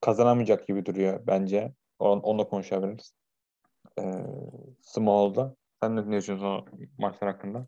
[0.00, 1.72] kazanamayacak gibi duruyor bence.
[1.98, 3.14] On, onunla konuşabiliriz.
[3.98, 4.26] Ee,
[4.80, 5.56] Small'da.
[5.82, 6.64] Sen ne düşünüyorsun o
[6.98, 7.66] maçlar hakkında?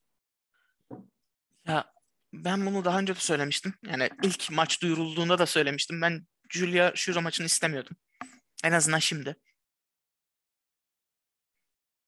[1.67, 1.93] Ya
[2.33, 3.75] ben bunu daha önce de söylemiştim.
[3.87, 6.01] Yani ilk maç duyurulduğunda da söylemiştim.
[6.03, 7.97] Ben Julia Shura maçını istemiyordum.
[8.65, 9.37] En azından şimdi.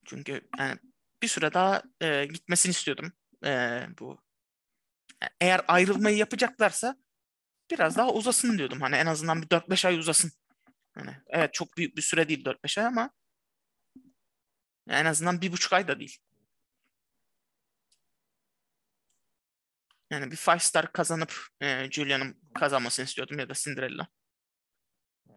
[0.06, 0.78] Çünkü yani
[1.22, 3.12] bir süre daha e, gitmesini istiyordum.
[3.44, 4.20] E, bu
[5.40, 6.96] eğer ayrılmayı yapacaklarsa
[7.70, 8.80] biraz daha uzasın diyordum.
[8.80, 10.32] Hani en azından bir 4-5 ay uzasın.
[10.94, 13.10] Hani evet çok büyük bir süre değil 4-5 ay ama
[14.88, 16.18] en azından bir buçuk ay da değil.
[20.10, 24.08] Yani bir five star kazanıp e, Julia'nın kazanmasını istiyordum ya da Cinderella.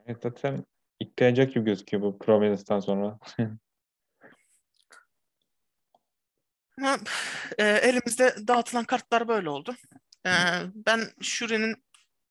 [0.06, 0.66] Evet, zaten
[1.00, 3.20] ihtiyacak gibi gözüküyor bu Prometheus'tan sonra.
[6.78, 6.98] Ama
[7.58, 9.76] e, elimizde dağıtılan kartlar böyle oldu.
[10.26, 10.32] E,
[10.76, 11.76] ben Shuri'nin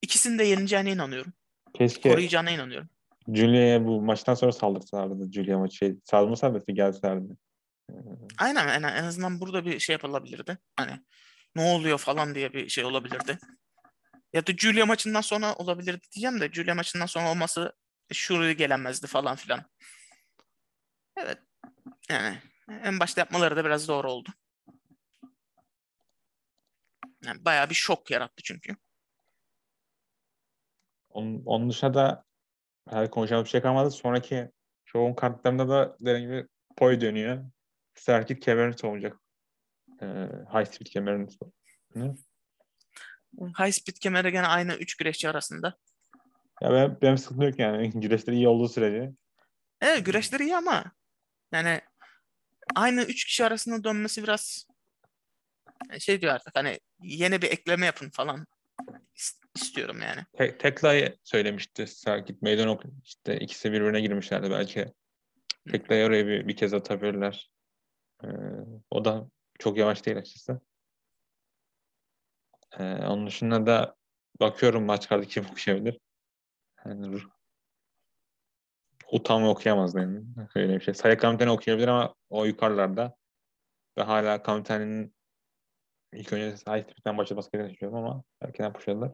[0.03, 1.33] ikisini de yeneceğine inanıyorum.
[1.75, 2.89] Keşke Koruyacağına inanıyorum.
[3.29, 5.33] Julia'ya bu maçtan sonra saldırsalardı.
[5.33, 7.37] Julia maçı şey, saldırmasalardı gelselerdi.
[7.91, 7.95] Ee,
[8.39, 10.59] Aynen en, en azından burada bir şey yapılabilirdi.
[10.77, 11.01] Hani
[11.57, 13.39] ne oluyor falan diye bir şey olabilirdi.
[14.33, 17.73] Ya da Julia maçından sonra olabilirdi diyeceğim de Julia maçından sonra olması
[18.13, 19.65] Shuri gelemezdi falan filan.
[21.17, 21.39] Evet.
[22.09, 22.39] Yani
[22.69, 24.29] en başta yapmaları da biraz doğru oldu.
[27.25, 28.77] Yani bayağı bir şok yarattı çünkü.
[31.09, 32.25] Onun, onun dışında da
[32.91, 33.91] her konuşacağımız bir şey kalmadı.
[33.91, 34.51] Sonraki
[34.85, 37.45] şovun kartlarında da dediğim gibi Poi dönüyor.
[37.95, 39.22] Serkit kemerini savunacak.
[40.03, 40.07] Ee,
[40.53, 42.19] high speed kemerini savunacak.
[43.59, 45.79] High speed kemeri gene aynı 3 güreşçi arasında.
[46.63, 47.91] Ya ben, benim sıkıntım yok yani.
[48.01, 49.13] Güreşleri iyi olduğu sürece.
[49.81, 50.85] Evet güreşleri iyi ama
[51.53, 51.81] yani
[52.75, 54.67] aynı 3 kişi arasında dönmesi biraz
[55.99, 58.47] şey diyor artık hani yeni bir ekleme yapın falan
[59.17, 60.21] is- istiyorum yani.
[60.39, 62.43] Te- Tekla'yı söylemişti Serkit.
[62.43, 64.93] Meydan ok işte ikisi birbirine girmişlerdi belki.
[65.71, 67.51] Tekla'yı oraya bir, bir kez atabilirler.
[68.25, 68.29] Ee,
[68.91, 69.29] o da
[69.63, 70.61] çok yavaş değil açıkçası.
[72.79, 73.97] Ee, onun dışında da
[74.41, 75.99] bakıyorum maç kartı kim okuyabilir.
[76.87, 77.21] Yani,
[79.13, 80.35] utanma okuyamaz benim.
[80.55, 80.95] Öyle bir şey.
[80.95, 83.17] Saya Kamiten'i okuyabilir ama o yukarılarda.
[83.99, 85.15] Ve hala Kamiten'in
[86.13, 89.13] ilk önce High Speed'den başlaması gerektiğini düşünüyorum ama erkenden pushladılar.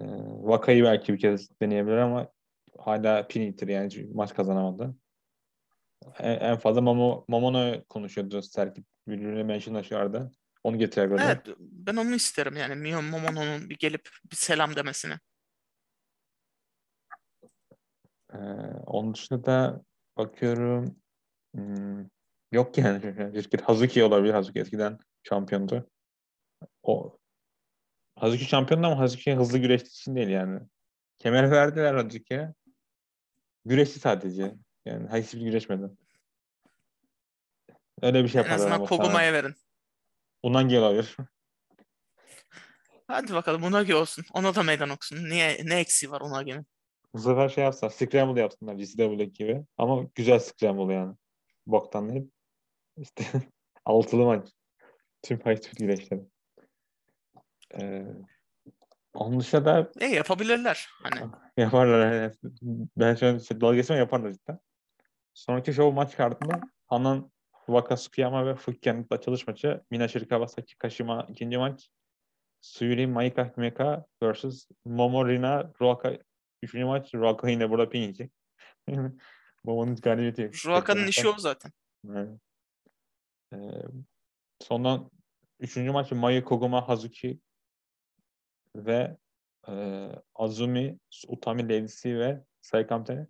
[0.00, 2.28] Ee, Vakayı belki bir kez deneyebilir ama
[2.78, 4.94] hala pin itir yani maç kazanamadı.
[6.18, 8.86] En, en fazla Momo, Momono konuşuyordu Serkit.
[9.08, 10.32] Birbirine mentionlaşıyorlardı.
[10.64, 11.40] Onu getirebilirler.
[11.46, 15.14] Evet ben onu isterim yani Mio Momono'nun bir gelip bir selam demesini.
[18.32, 18.38] Ee,
[18.86, 19.82] onun dışında da
[20.16, 20.96] bakıyorum
[21.54, 22.06] hmm,
[22.52, 23.02] yok yani.
[23.52, 24.32] Bir Hazuki olabilir.
[24.32, 25.90] Hazuki eskiden şampiyondu.
[26.82, 27.18] O
[28.16, 30.60] Hazuki şampiyondu ama Hazuki hızlı güreştiği için değil yani.
[31.18, 32.54] Kemer verdiler Hazuki'ye.
[33.64, 34.54] Güreşti sadece.
[34.88, 35.90] Yani speed güreşmedi.
[38.02, 39.54] Öyle bir şey En yaparlar azından ama Koguma'ya verin.
[40.42, 41.16] Unagi olabilir.
[43.06, 44.24] Hadi bakalım Unagi olsun.
[44.34, 45.30] Ona da meydan okusun.
[45.30, 46.66] Niye ne eksiği var Unagi'nin?
[47.14, 47.90] Bu sefer şey yapsınlar.
[47.90, 49.64] Scramble yapsınlar GCW gibi.
[49.78, 51.14] Ama güzel Scramble yani.
[51.66, 52.30] Boktan değil.
[52.96, 53.24] İşte
[53.84, 54.48] altılı maç.
[55.22, 56.20] Tüm speed güreşleri.
[57.80, 58.06] Ee,
[59.14, 60.88] onun dışında da E yapabilirler.
[61.02, 62.12] Hani yaparlar.
[62.12, 62.34] yani.
[62.96, 64.58] Ben şu an işte dalga geçmem yaparlar cidden.
[65.38, 67.30] Sonraki show maç kartında Hanan
[67.66, 69.84] Waka Tsukiyama ve Fukien'in açılış maçı.
[69.90, 71.90] Mina Kawasaki Kashima ikinci maç.
[72.60, 74.68] Suyuri Maika Himeka vs.
[74.84, 76.18] Momo Rina Ruaka
[76.62, 77.14] üçüncü maç.
[77.14, 78.32] Ruaka yine burada pin yiyecek.
[79.64, 80.42] Momo'nun galibiyeti.
[80.42, 80.54] yok.
[80.66, 81.72] Ruaka'nın işi o zaten.
[82.10, 82.28] Evet.
[83.52, 83.58] Ee,
[84.60, 85.10] sondan
[85.60, 87.40] üçüncü maç Mayu Koguma Hazuki
[88.76, 89.16] ve
[89.68, 89.72] e,
[90.34, 93.26] Azumi Utami Lady'si ve Saikamte.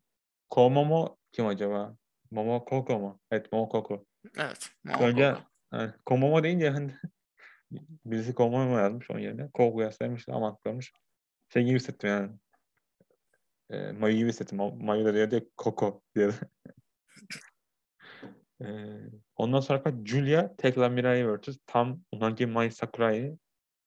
[0.50, 1.97] Komomo kim acaba?
[2.31, 3.20] Momo Koko mu?
[3.31, 4.07] Evet Momo Koko.
[4.37, 4.70] Evet.
[5.01, 5.43] Önce Momokogo.
[5.72, 6.93] yani, Komomo deyince hani
[8.07, 9.51] birisi Komomo yazmış onun yerine.
[9.55, 10.93] Koko yazmış ama atlamış.
[11.53, 12.31] Şey gibi hissettim yani.
[13.70, 14.59] E, Mayu gibi hissettim.
[14.59, 16.31] Ma- Mayu da diyor Koko diye.
[18.62, 18.66] e,
[19.37, 21.59] ondan sonra Julia Tekla Mirai vs.
[21.66, 23.39] Tam Unagi Mai Sakurai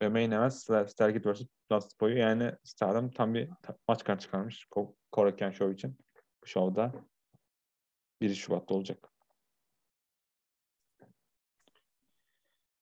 [0.02, 1.42] ve main event Star- Stargate vs.
[1.72, 3.50] Dust Boy'u yani Stardom tam bir
[3.88, 5.98] maç kart çıkarmış Ko- Korakuen Show için.
[6.44, 6.92] Bu show'da
[8.22, 9.10] 1 Şubat'ta olacak.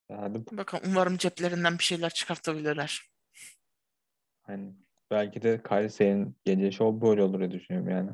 [0.08, 3.10] Yani Bakalım umarım ceplerinden bir şeyler çıkartabilirler.
[4.42, 4.74] hani
[5.10, 8.10] belki de Sey'in geleceği show böyle olur diye düşünüyorum yani.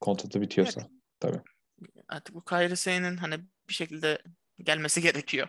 [0.00, 0.88] Kontratı bitiyorsa.
[1.20, 1.40] Tabii.
[2.08, 2.44] Artık bu
[2.76, 4.22] Sane'in hani bir şekilde
[4.58, 5.48] gelmesi gerekiyor.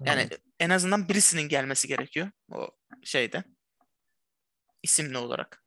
[0.00, 0.40] Yani Evet.
[0.60, 2.30] en azından birisinin gelmesi gerekiyor.
[2.52, 2.70] O
[3.02, 3.44] şeyde.
[4.82, 5.63] isimli olarak.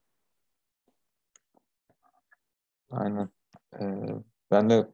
[2.90, 3.30] Aynen.
[3.80, 3.86] Ee,
[4.52, 4.88] ben de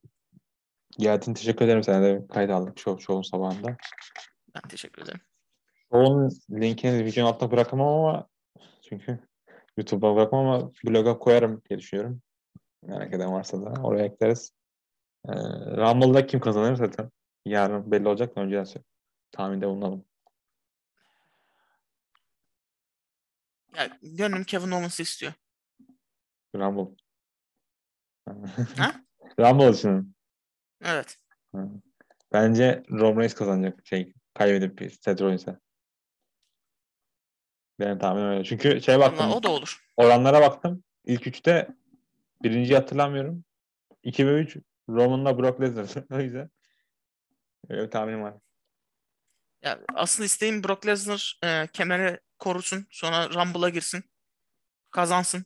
[0.98, 1.84] geldiğin teşekkür ederim.
[1.84, 3.78] Sana da kayıt aldık show, show'un sabahında.
[4.56, 5.22] Ben teşekkür ederim.
[5.92, 8.28] Show'un linkini videonun altına bırakamam ama
[8.90, 9.20] çünkü
[9.78, 12.22] YouTube'a bırakmam ama bloga koyarım diye düşünüyorum.
[12.82, 14.54] Merak eden varsa da oraya ekleriz.
[15.28, 15.32] Ee,
[15.78, 17.12] Rumble'da kim kazanır zaten?
[17.46, 18.86] Yarın belli olacak da önceden söyle.
[19.32, 20.06] Tahminde bulunalım.
[23.76, 25.34] Ya, gönlüm Kevin Owens istiyor.
[26.56, 27.03] Rumble.
[28.78, 28.94] Ha?
[29.40, 30.16] Rumble için.
[30.82, 31.18] Evet.
[32.34, 35.60] Bence Roman Reigns kazanacak şey kaybedip Seth Rollins'e.
[37.80, 38.44] Benim tahminim öyle.
[38.44, 39.20] Çünkü şey baktım.
[39.20, 39.84] Vallahi o da olur.
[39.98, 40.84] Oranlara baktım.
[41.06, 41.68] İlk üçte
[42.44, 43.46] birinciyi hatırlamıyorum.
[44.04, 44.58] 2 ve 3
[44.90, 46.04] Roman'la Brock Lesnar.
[46.12, 46.50] o yüzden
[47.70, 48.34] öyle bir tahminim var.
[49.62, 52.88] Ya asıl isteğim Brock Lesnar e, kemeri korusun.
[52.90, 54.04] Sonra Rumble'a girsin.
[54.92, 55.46] Kazansın.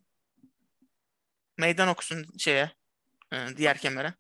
[1.58, 2.72] Meydan okusun şeye.
[3.34, 4.14] e, diğer kemere.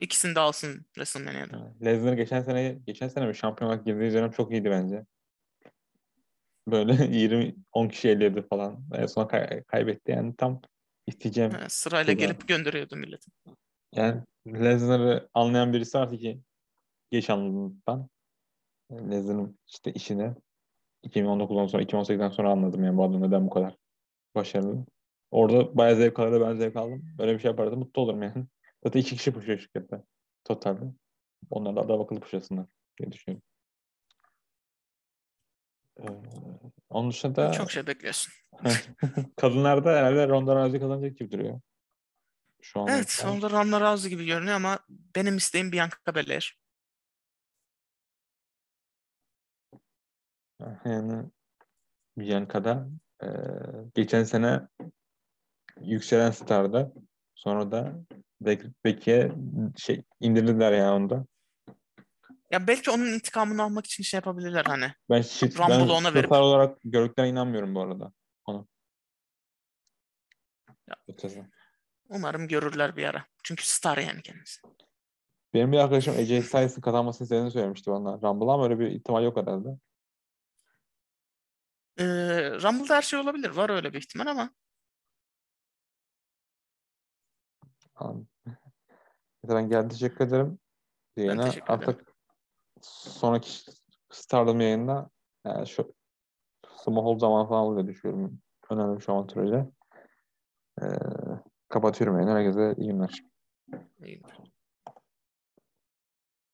[0.00, 1.74] İkisini de alsın WrestleMania'da.
[1.84, 5.04] Lesnar geçen sene geçen sene mi şampiyon olarak girdiği dönem çok iyiydi bence.
[6.68, 8.84] Böyle 20 10 kişi eliyordu falan.
[8.94, 10.60] En son kay- kaybetti yani tam
[11.06, 11.50] isteyeceğim.
[11.52, 12.28] Ha, sırayla Güzel.
[12.28, 13.30] gelip gönderiyordu milleti.
[13.94, 16.40] Yani Lesnar'ı anlayan birisi varsa ki
[17.10, 18.08] geç anladım ben.
[18.92, 20.32] Lesnar'ın işte işini
[21.06, 23.76] 2019'dan sonra 2018'den sonra anladım yani bu adam neden bu kadar
[24.34, 24.84] başarılı.
[25.30, 27.02] Orada bayağı zevk aldı ben zevk aldım.
[27.18, 28.46] Böyle bir şey yapardı mutlu olurum yani.
[28.84, 30.02] Zaten iki kişi puşuyor şirkette
[30.44, 30.84] totalde.
[31.50, 32.66] Onlar da adam akıllı puşlasınlar
[32.98, 33.42] diye düşünüyorum.
[36.00, 36.04] Ee,
[36.88, 38.32] onun dışında Çok şey bekliyorsun.
[39.36, 41.60] kadınlarda herhalde Ronda Rousey kazanacak gibi duruyor.
[42.62, 46.58] Şu an Evet, onda Ronda Rousey gibi görünüyor ama benim isteğim Bianca Belair.
[50.84, 51.30] Yani
[52.16, 52.88] Bianca'da
[53.22, 53.28] e,
[53.94, 54.68] geçen sene
[55.80, 56.92] yükselen starda
[57.34, 57.92] sonra da
[58.84, 59.32] Becky'e
[59.76, 61.26] şey indirdiler ya onda.
[62.50, 64.92] Ya belki onun intikamını almak için şey yapabilirler hani.
[65.10, 68.12] Ben şi- Rumble'ı ona verip- olarak gördüklerine inanmıyorum bu arada.
[68.46, 68.68] Onu.
[70.68, 70.96] Ya.
[72.08, 73.24] Umarım görürler bir ara.
[73.44, 74.60] Çünkü star yani kendisi.
[75.54, 79.36] Benim bir arkadaşım AJ Styles'ın kazanmasını istediğini söylemişti bana Rumble'a ama öyle bir ihtimal yok
[79.36, 79.68] herhalde.
[81.98, 82.04] Ee,
[82.62, 83.50] Rumble'da her şey olabilir.
[83.50, 84.50] Var öyle bir ihtimal ama
[89.48, 90.58] Ben geldi teşekkür ederim.
[91.16, 91.88] Yayına teşekkür ederim.
[91.88, 92.14] artık
[92.82, 93.50] sonraki
[94.10, 95.10] Stardom yayında
[95.44, 95.94] yani şu
[96.84, 98.38] Smallhold zaman falan oluyor düşüyorum.
[98.70, 99.70] Önemli şu an sürece.
[100.82, 100.86] Ee,
[101.68, 102.30] kapatıyorum yayını.
[102.30, 103.22] Herkese iyi günler.
[104.02, 104.43] iyi günler.